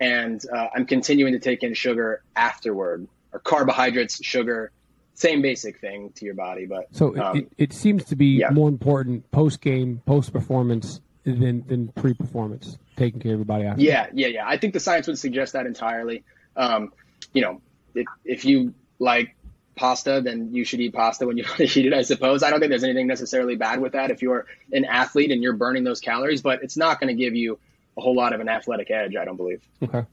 [0.00, 4.72] and uh, I'm continuing to take in sugar afterward, or carbohydrates, sugar,
[5.14, 6.66] same basic thing to your body.
[6.66, 8.50] But so um, it, it, seems to be yeah.
[8.50, 13.64] more important post game, post performance than than pre performance, taking care of your body
[13.64, 13.82] after.
[13.82, 14.46] Yeah, yeah, yeah.
[14.46, 16.24] I think the science would suggest that entirely.
[16.56, 16.92] Um,
[17.32, 17.60] you know,
[17.94, 19.35] if, if you like
[19.76, 22.42] pasta, then you should eat pasta when you want to eat it, I suppose.
[22.42, 25.54] I don't think there's anything necessarily bad with that if you're an athlete and you're
[25.54, 27.58] burning those calories, but it's not going to give you
[27.96, 29.62] a whole lot of an athletic edge, I don't believe.
[29.82, 30.04] Okay.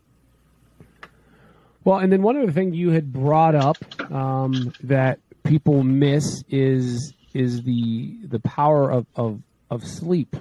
[1.83, 3.77] Well, and then one other thing you had brought up
[4.11, 10.35] um, that people miss is is the the power of of, of sleep,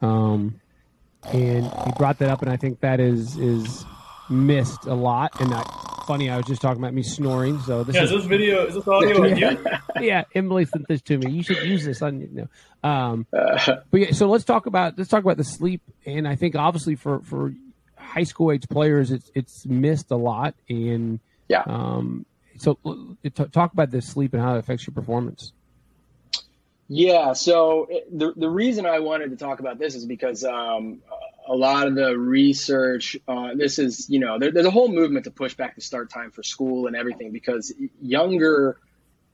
[0.00, 0.60] um,
[1.32, 3.84] and you brought that up, and I think that is is
[4.28, 5.40] missed a lot.
[5.40, 5.62] And I,
[6.06, 7.58] funny, I was just talking about me snoring.
[7.60, 11.02] So this yeah, is, is this video, is this audio yeah, yeah, Emily sent this
[11.02, 11.30] to me.
[11.30, 12.88] You should use this on you know.
[12.88, 16.36] Um, uh, but yeah, so let's talk about let's talk about the sleep, and I
[16.36, 17.54] think obviously for for
[17.96, 21.62] high school age players, it's it's missed a lot, and yeah.
[21.66, 22.26] Um,
[22.58, 22.78] so
[23.52, 25.52] talk about the sleep and how it affects your performance.
[26.94, 31.00] Yeah, so the the reason I wanted to talk about this is because um,
[31.48, 35.24] a lot of the research uh, this is you know there, there's a whole movement
[35.24, 37.72] to push back the start time for school and everything because
[38.02, 38.78] younger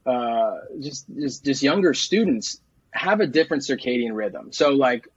[0.07, 2.61] uh, just, just just younger students
[2.93, 4.53] have a different circadian rhythm.
[4.53, 5.09] So like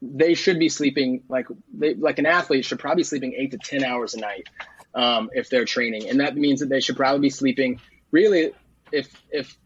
[0.00, 3.58] they should be sleeping like they like an athlete should probably be sleeping eight to
[3.58, 4.48] ten hours a night
[4.94, 6.08] um, if they're training.
[6.08, 8.52] And that means that they should probably be sleeping really
[8.92, 9.58] if if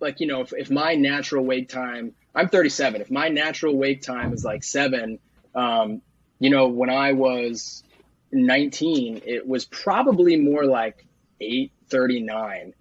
[0.00, 4.02] like you know if, if my natural wake time i'm 37 if my natural wake
[4.02, 5.18] time is like seven
[5.54, 6.02] um,
[6.38, 7.82] you know when i was
[8.32, 11.06] 19 it was probably more like
[11.40, 12.74] 839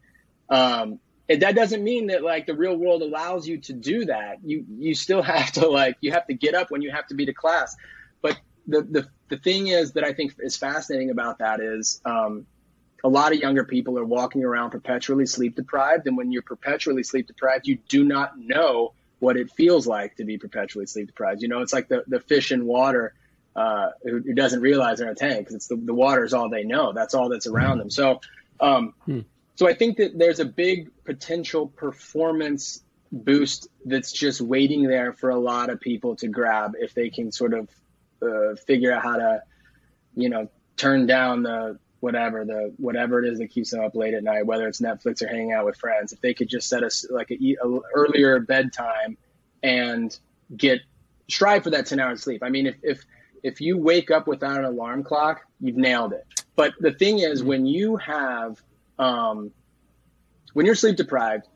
[0.50, 1.00] um,
[1.30, 4.38] and that doesn't mean that like the real world allows you to do that.
[4.46, 7.16] You you still have to like you have to get up when you have to
[7.16, 7.76] be to class.
[8.22, 12.46] But the the, the thing is that i think is fascinating about that is um,
[13.04, 16.08] a lot of younger people are walking around perpetually sleep deprived.
[16.08, 20.26] And when you're perpetually sleep deprived, you do not know what it feels like to
[20.26, 21.42] be perpetually sleep deprived.
[21.42, 23.14] You know, it's like the, the fish in water
[23.56, 26.34] uh, who, who, doesn't realize they're in a tank because it's the, the water is
[26.34, 26.94] all they know.
[26.94, 27.90] That's all that's around them.
[27.90, 28.22] So,
[28.60, 29.22] um, hmm.
[29.56, 35.30] so I think that there's a big potential performance boost that's just waiting there for
[35.30, 37.70] a lot of people to grab if they can sort of
[38.22, 39.44] uh, figure out how to,
[40.16, 44.14] you know, turn down the whatever the whatever it is that keeps them up late
[44.14, 46.84] at night, whether it's Netflix or hanging out with friends, if they could just set
[46.84, 49.18] us like a, a earlier bedtime
[49.64, 50.18] and
[50.56, 50.82] get
[51.30, 52.44] strive for that 10 hours sleep.
[52.44, 53.06] I mean, if, if,
[53.44, 56.26] if you wake up without an alarm clock, you've nailed it.
[56.56, 58.62] But the thing is, when you have,
[58.98, 59.52] um,
[60.54, 61.48] when you're sleep deprived,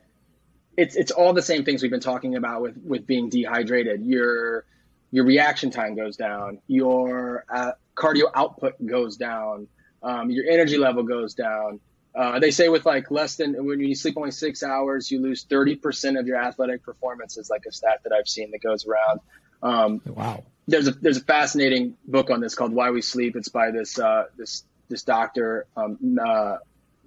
[0.77, 4.05] it's, it's all the same things we've been talking about with, with being dehydrated.
[4.05, 4.65] Your,
[5.11, 6.59] your reaction time goes down.
[6.67, 9.67] Your uh, cardio output goes down
[10.04, 11.80] um, your energy level goes down.
[12.14, 15.45] Uh, they say with like less than when you sleep only six hours, you lose
[15.45, 19.22] 30% of your athletic performance is like a stat that I've seen that goes around.
[19.64, 20.43] Um, wow.
[20.68, 23.36] There's a, there's a fascinating book on this called Why We Sleep.
[23.36, 26.58] It's by this, uh, this, this doctor, um, uh,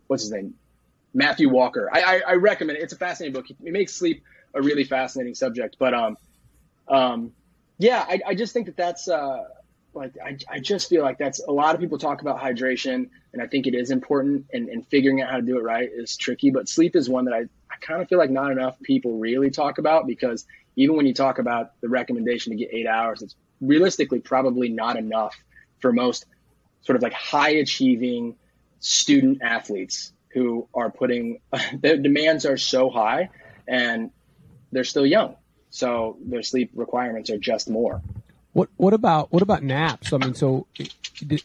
[0.07, 0.55] what's his name?
[1.13, 1.91] Matthew Walker.
[1.93, 2.83] I, I, I, recommend it.
[2.83, 3.47] It's a fascinating book.
[3.47, 4.25] He makes sleep
[4.55, 6.17] a really fascinating subject, but, um,
[6.89, 7.33] um,
[7.79, 9.45] yeah, I, I just think that that's, uh,
[9.95, 13.43] like I, I just feel like that's a lot of people talk about hydration and
[13.43, 16.17] I think it is important and, and figuring out how to do it right is
[16.17, 16.51] tricky.
[16.51, 19.51] But sleep is one that I, I kind of feel like not enough people really
[19.51, 23.37] talk about because even when you talk about the recommendation to get eight hours, it's
[23.61, 25.37] realistically probably not enough
[25.81, 26.27] for most
[26.83, 28.37] sort of like high achieving
[28.81, 31.41] student athletes who are putting
[31.81, 33.31] the demands are so high
[33.67, 34.11] and
[34.73, 35.37] they're still young.
[35.71, 38.03] So their sleep requirements are just more.
[38.55, 40.13] What what about what about naps?
[40.13, 40.67] I mean, so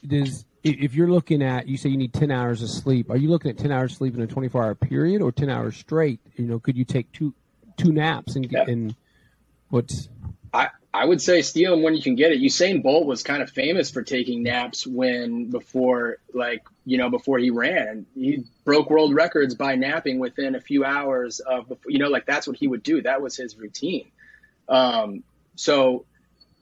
[0.07, 3.29] does if you're looking at you say you need 10 hours of sleep, are you
[3.29, 6.19] looking at 10 hours sleep in a 24 hour period or 10 hours straight?
[6.35, 7.33] You know, could you take two
[7.77, 8.73] two naps and get yeah.
[8.73, 8.95] and
[9.69, 10.07] what's
[10.53, 12.41] I I would say steal them when you can get it.
[12.41, 17.39] Usain Bolt was kind of famous for taking naps when before like you know before
[17.39, 18.05] he ran.
[18.13, 22.45] He broke world records by napping within a few hours of you know like that's
[22.45, 23.01] what he would do.
[23.01, 24.11] That was his routine.
[24.67, 25.23] Um,
[25.55, 26.05] so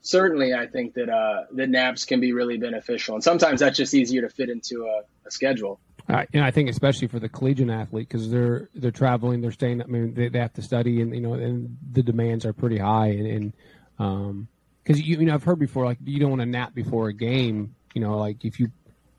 [0.02, 3.94] certainly I think that uh, that naps can be really beneficial, and sometimes that's just
[3.94, 5.80] easier to fit into a, a schedule.
[6.10, 9.82] Uh, and I think especially for the collegiate athlete because they're they're traveling, they're staying.
[9.82, 12.78] I mean, they, they have to study, and you know, and the demands are pretty
[12.78, 13.08] high.
[13.08, 13.54] And, and
[14.00, 14.48] um,
[14.84, 17.14] because you, you know, I've heard before, like you don't want to nap before a
[17.14, 17.76] game.
[17.94, 18.72] You know, like if you,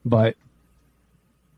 [0.04, 0.36] but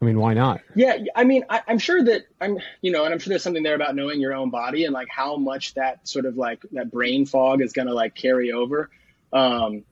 [0.00, 0.62] I mean, why not?
[0.74, 3.62] Yeah, I mean, I, am sure that I'm, you know, and I'm sure there's something
[3.62, 6.90] there about knowing your own body and like how much that sort of like that
[6.90, 8.90] brain fog is going to like carry over.
[9.32, 9.84] Um,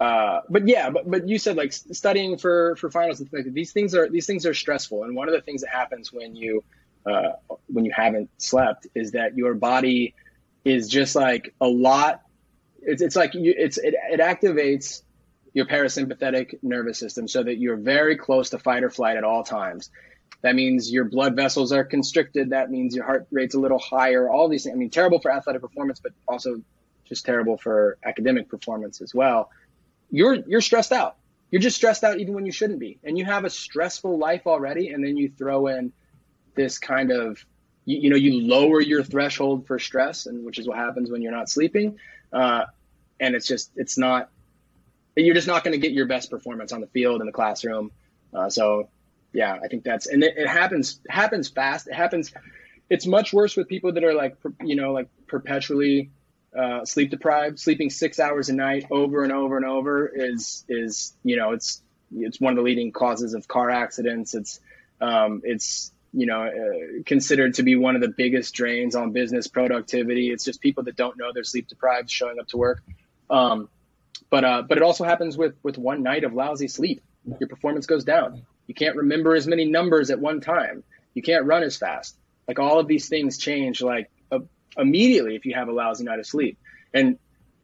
[0.00, 3.72] uh, but yeah, but but you said like studying for for finals and like these
[3.72, 6.64] things are these things are stressful, and one of the things that happens when you
[7.06, 7.32] uh,
[7.68, 10.14] when you haven't slept is that your body
[10.64, 12.22] is just like a lot.
[12.80, 15.02] It's it's like you, it's it, it activates
[15.54, 19.44] your parasympathetic nervous system so that you're very close to fight or flight at all
[19.44, 19.90] times.
[20.40, 22.50] That means your blood vessels are constricted.
[22.50, 24.28] That means your heart rate's a little higher.
[24.28, 24.74] All these things.
[24.74, 26.60] I mean, terrible for athletic performance, but also
[27.12, 29.50] just terrible for academic performance as well.
[30.10, 31.16] You're you're stressed out.
[31.50, 34.46] You're just stressed out even when you shouldn't be, and you have a stressful life
[34.46, 35.92] already, and then you throw in
[36.54, 37.44] this kind of
[37.84, 41.20] you, you know you lower your threshold for stress, and which is what happens when
[41.20, 41.98] you're not sleeping,
[42.32, 42.64] uh,
[43.20, 44.30] and it's just it's not
[45.14, 47.90] you're just not going to get your best performance on the field in the classroom.
[48.32, 48.88] Uh, so
[49.34, 51.88] yeah, I think that's and it, it happens happens fast.
[51.88, 52.32] It happens.
[52.88, 56.10] It's much worse with people that are like you know like perpetually
[56.56, 61.14] uh, sleep deprived, sleeping six hours a night over and over and over is is
[61.24, 61.82] you know it's
[62.14, 64.34] it's one of the leading causes of car accidents.
[64.34, 64.60] It's
[65.00, 69.46] um, it's you know uh, considered to be one of the biggest drains on business
[69.46, 70.30] productivity.
[70.30, 72.82] It's just people that don't know they're sleep deprived showing up to work.
[73.30, 73.68] Um,
[74.28, 77.02] but uh, but it also happens with with one night of lousy sleep.
[77.40, 78.42] Your performance goes down.
[78.66, 80.84] You can't remember as many numbers at one time.
[81.14, 82.16] You can't run as fast.
[82.46, 84.10] Like all of these things change like
[84.76, 86.58] immediately if you have a lousy night of sleep.
[86.94, 87.18] And,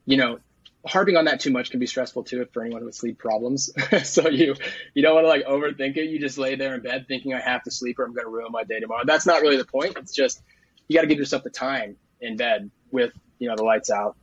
[0.06, 0.38] you know,
[0.86, 3.70] harping on that too much can be stressful too for anyone with sleep problems.
[4.04, 4.54] so you
[4.94, 6.08] you don't want to like overthink it.
[6.08, 8.30] You just lay there in bed thinking I have to sleep or I'm going to
[8.30, 9.02] ruin my day tomorrow.
[9.04, 9.96] That's not really the point.
[9.96, 10.42] It's just
[10.88, 14.16] you got to give yourself the time in bed with you know the lights out.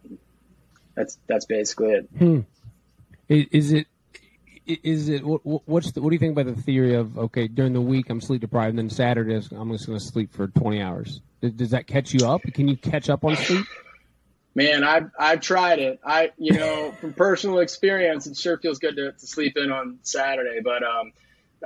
[0.96, 2.10] That's that's basically it.
[2.18, 2.40] Hmm.
[3.28, 3.88] Is it
[4.66, 7.74] is it what, what's the, what do you think about the theory of okay during
[7.74, 10.82] the week I'm sleep deprived and then Saturday I'm just going to sleep for 20
[10.82, 11.22] hours?
[11.42, 12.42] Does that catch you up?
[12.42, 13.66] Can you catch up on sleep?
[14.56, 16.00] Man, I've I've tried it.
[16.04, 20.00] I you know from personal experience, it sure feels good to, to sleep in on
[20.02, 20.62] Saturday.
[20.64, 21.12] But um,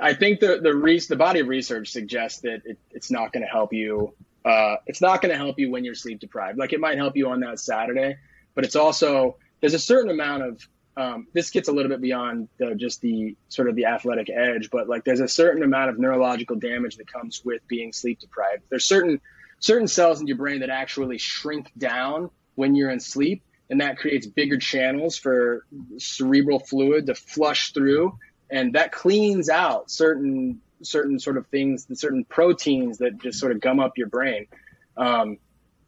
[0.00, 3.44] I think the the re- the body of research suggests that it, it's not going
[3.44, 4.12] to help you.
[4.44, 6.58] Uh, it's not going to help you when you're sleep deprived.
[6.58, 8.16] Like it might help you on that Saturday,
[8.56, 10.68] but it's also there's a certain amount of
[11.00, 14.68] um, this gets a little bit beyond the, just the sort of the athletic edge,
[14.70, 18.62] but like there's a certain amount of neurological damage that comes with being sleep deprived.
[18.68, 19.20] There's certain
[19.60, 23.96] certain cells in your brain that actually shrink down when you're in sleep, and that
[23.96, 25.64] creates bigger channels for
[25.96, 28.18] cerebral fluid to flush through,
[28.50, 33.60] and that cleans out certain certain sort of things, certain proteins that just sort of
[33.60, 34.46] gum up your brain.
[34.98, 35.38] Um,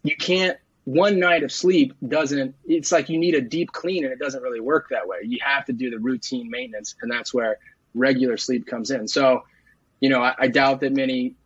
[0.02, 4.12] you can't one night of sleep doesn't it's like you need a deep clean and
[4.12, 5.18] it doesn't really work that way.
[5.24, 7.58] You have to do the routine maintenance and that's where
[7.94, 9.06] regular sleep comes in.
[9.06, 9.44] So
[10.02, 11.36] you know i, I doubt that many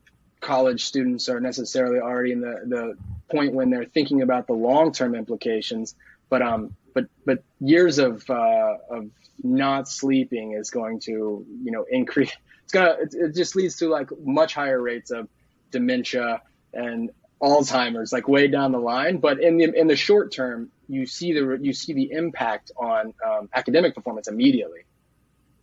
[0.40, 2.96] college students are necessarily already in the, the
[3.30, 5.94] point when they're thinking about the long-term implications
[6.28, 9.10] but um but but years of uh, of
[9.42, 12.32] not sleeping is going to you know increase
[12.64, 15.28] it's gonna it, it just leads to like much higher rates of
[15.70, 16.40] dementia
[16.72, 17.10] and
[17.40, 19.18] Alzheimer's like way down the line.
[19.18, 23.14] But in the in the short term, you see the you see the impact on
[23.24, 24.80] um, academic performance immediately.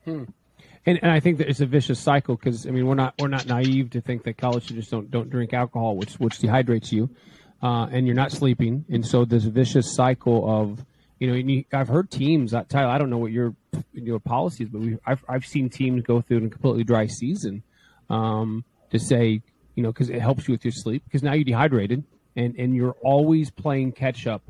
[0.06, 0.26] Hmm.
[0.86, 3.30] And, and I think that it's a vicious cycle because I mean we're not we're
[3.30, 7.10] not naive to think that college students don't don't drink alcohol, which which dehydrates you,
[7.62, 10.86] uh, and you're not sleeping, and so there's a vicious cycle of
[11.20, 13.56] you know you, I've heard teams uh, Tyler I don't know what your
[13.94, 17.64] your policies, but we I've I've seen teams go through a completely dry season
[18.10, 19.42] um, to say
[19.76, 21.04] you know, because it helps you with your sleep.
[21.06, 22.04] Because now you're dehydrated,
[22.36, 24.44] and and you're always playing catch up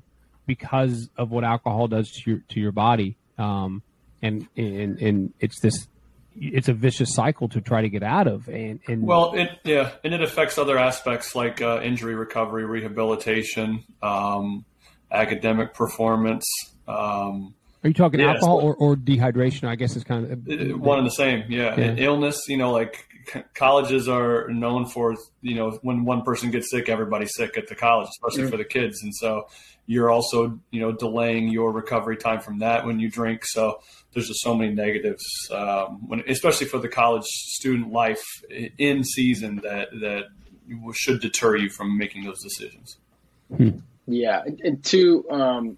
[0.45, 3.17] because of what alcohol does to your to your body.
[3.37, 3.83] Um,
[4.21, 5.87] and and and it's this
[6.35, 9.91] it's a vicious cycle to try to get out of and, and well it yeah
[10.03, 14.65] and it affects other aspects like uh, injury recovery rehabilitation um,
[15.11, 16.45] academic performance
[16.87, 17.53] um,
[17.83, 21.05] are you talking yeah, alcohol or, or dehydration i guess it's kind of one and
[21.05, 21.95] the same yeah, yeah.
[21.97, 23.07] illness you know like
[23.53, 27.75] colleges are known for you know when one person gets sick everybody's sick at the
[27.75, 28.51] college especially mm-hmm.
[28.51, 29.47] for the kids and so
[29.85, 33.79] you're also you know delaying your recovery time from that when you drink so
[34.13, 38.23] there's just so many negatives um, when especially for the college student life
[38.77, 40.25] in season that that
[40.93, 42.97] should deter you from making those decisions
[43.55, 43.69] hmm.
[44.07, 45.77] yeah and to um,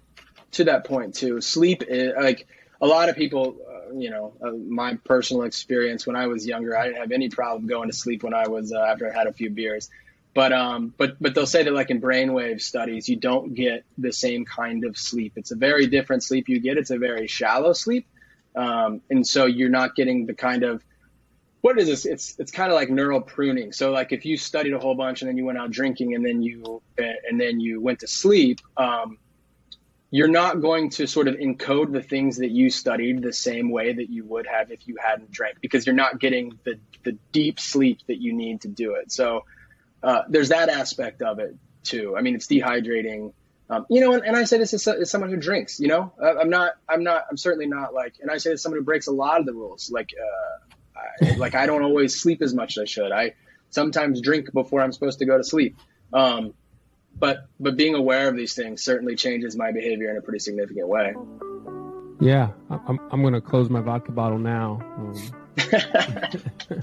[0.52, 2.46] to that point too sleep is, like
[2.80, 3.56] a lot of people
[3.94, 7.66] you know, uh, my personal experience when I was younger, I didn't have any problem
[7.66, 9.90] going to sleep when I was uh, after I had a few beers.
[10.34, 14.12] But um, but but they'll say that like in brainwave studies, you don't get the
[14.12, 15.32] same kind of sleep.
[15.36, 16.76] It's a very different sleep you get.
[16.76, 18.06] It's a very shallow sleep,
[18.54, 20.82] um, and so you're not getting the kind of
[21.62, 22.04] what is this?
[22.04, 23.72] It's it's kind of like neural pruning.
[23.72, 26.24] So like if you studied a whole bunch and then you went out drinking and
[26.24, 29.18] then you and then you went to sleep, um,
[30.16, 33.92] you're not going to sort of encode the things that you studied the same way
[33.92, 37.60] that you would have if you hadn't drank because you're not getting the, the deep
[37.60, 39.12] sleep that you need to do it.
[39.12, 39.44] So
[40.02, 42.16] uh, there's that aspect of it too.
[42.16, 43.34] I mean, it's dehydrating.
[43.68, 45.78] Um, you know, and, and, I say this as, as, someone who drinks.
[45.78, 48.60] You know, uh, I'm not, I'm not, I'm certainly not like, and I say this
[48.60, 49.90] as someone who breaks a lot of the rules.
[49.90, 53.12] Like, uh, I, like I don't always sleep as much as I should.
[53.12, 53.34] I
[53.68, 55.76] sometimes drink before I'm supposed to go to sleep.
[56.14, 56.54] Um,
[57.18, 60.88] but but being aware of these things certainly changes my behavior in a pretty significant
[60.88, 61.14] way.
[62.20, 64.80] Yeah, I'm I'm going to close my vodka bottle now.
[64.96, 65.14] Um,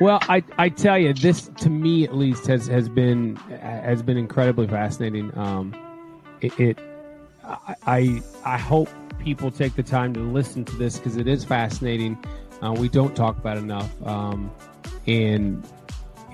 [0.00, 4.16] well, I I tell you, this to me at least has has been has been
[4.16, 5.36] incredibly fascinating.
[5.38, 5.74] Um,
[6.40, 6.78] it, it
[7.44, 12.18] I I hope people take the time to listen to this because it is fascinating.
[12.62, 13.90] Uh, we don't talk about enough.
[14.06, 14.50] Um,
[15.06, 15.66] and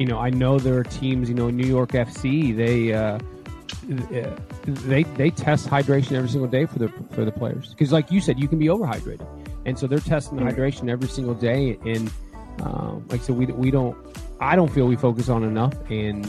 [0.01, 1.29] you know, I know there are teams.
[1.29, 2.57] You know, New York FC.
[2.57, 3.19] They uh,
[4.65, 8.23] they they test hydration every single day for the for the players because, like you
[8.23, 9.27] said, you can be overhydrated,
[9.67, 11.79] and so they're testing the hydration every single day.
[11.85, 12.11] And
[12.63, 13.95] um, like I said, we we don't.
[14.41, 16.25] I don't feel we focus on enough, and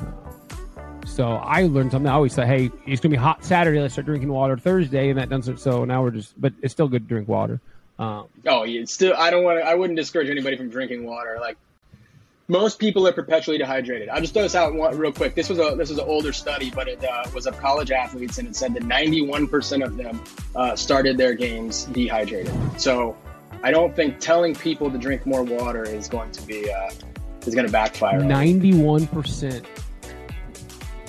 [0.00, 2.10] uh, so I learned something.
[2.10, 3.80] I always say, "Hey, it's gonna be hot Saturday.
[3.80, 5.60] Let's start drinking water Thursday," and that doesn't.
[5.60, 7.60] So now we're just, but it's still good to drink water.
[8.00, 9.14] Um, oh, it's still.
[9.16, 9.60] I don't want.
[9.60, 11.38] to I wouldn't discourage anybody from drinking water.
[11.40, 11.56] Like
[12.52, 14.10] most people are perpetually dehydrated.
[14.10, 15.34] I'll just throw this out real quick.
[15.34, 18.36] This was a this was an older study, but it uh, was of college athletes,
[18.36, 20.22] and it said that 91% of them
[20.54, 22.52] uh, started their games dehydrated.
[22.78, 23.16] So
[23.62, 26.90] I don't think telling people to drink more water is going to be uh,
[27.46, 28.20] is going to backfire.
[28.20, 29.64] 91%.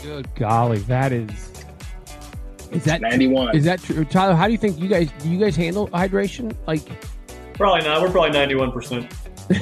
[0.02, 1.52] Good golly, that is.
[2.72, 3.56] Is that 91.
[3.56, 4.34] Is that true, Tyler?
[4.34, 5.30] How do you think you guys do?
[5.30, 6.56] You guys handle hydration?
[6.66, 6.88] Like,
[7.54, 8.02] Probably not.
[8.02, 9.14] We're probably ninety-one percent.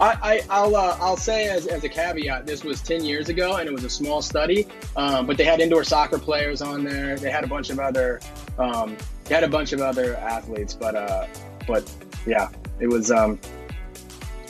[0.00, 3.56] I, I, will uh, I'll say as, as a caveat, this was 10 years ago
[3.56, 4.66] and it was a small study,
[4.96, 7.16] um, but they had indoor soccer players on there.
[7.16, 8.20] They had a bunch of other,
[8.58, 11.26] um, they had a bunch of other athletes, but, uh,
[11.66, 11.92] but
[12.26, 12.48] yeah,
[12.80, 13.38] it was, um,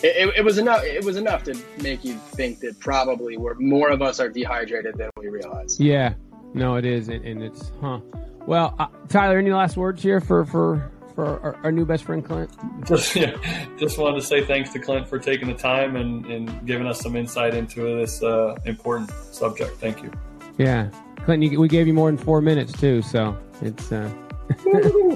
[0.02, 0.84] it, it, was enough.
[0.84, 4.96] It was enough to make you think that probably we're more of us are dehydrated
[4.96, 5.80] than we realize.
[5.80, 6.14] Yeah,
[6.54, 8.00] no, it is, and, and it's huh.
[8.46, 12.24] Well, uh, Tyler, any last words here for for for our, our, new best friend
[12.24, 12.48] Clint?
[12.86, 13.36] Just yeah,
[13.76, 17.00] just wanted to say thanks to Clint for taking the time and, and giving us
[17.00, 19.80] some insight into this uh, important subject.
[19.80, 20.12] Thank you.
[20.58, 20.90] Yeah,
[21.24, 23.90] Clint, you, we gave you more than four minutes too, so it's.
[23.90, 24.08] Uh,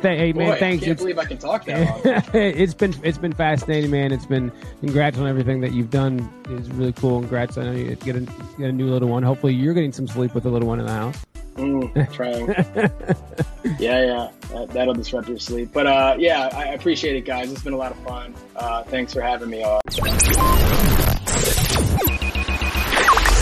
[0.02, 0.82] hey man, Boy, thanks.
[0.82, 2.22] I can't believe I can talk that long.
[2.34, 4.10] it's been it's been fascinating, man.
[4.10, 4.50] It's been
[4.80, 6.28] congrats on everything that you've done.
[6.48, 7.20] It's really cool.
[7.20, 7.56] Congrats.
[7.58, 8.20] I know you get a,
[8.58, 9.22] get a new little one.
[9.22, 11.24] Hopefully, you're getting some sleep with the little one in the house.
[11.56, 12.46] Mm, trying.
[13.78, 15.70] yeah, yeah, that, will disrupt your sleep.
[15.72, 17.52] But uh, yeah, I appreciate it, guys.
[17.52, 18.34] It's been a lot of fun.
[18.56, 19.80] Uh, thanks for having me on.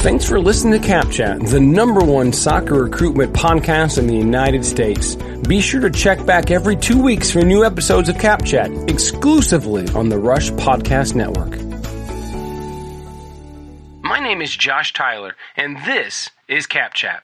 [0.02, 5.14] Thanks for listening to CapChat, the number one soccer recruitment podcast in the United States.
[5.46, 10.08] Be sure to check back every two weeks for new episodes of CapChat, exclusively on
[10.08, 11.60] the Rush Podcast Network.
[14.02, 17.20] My name is Josh Tyler, and this is CapChat.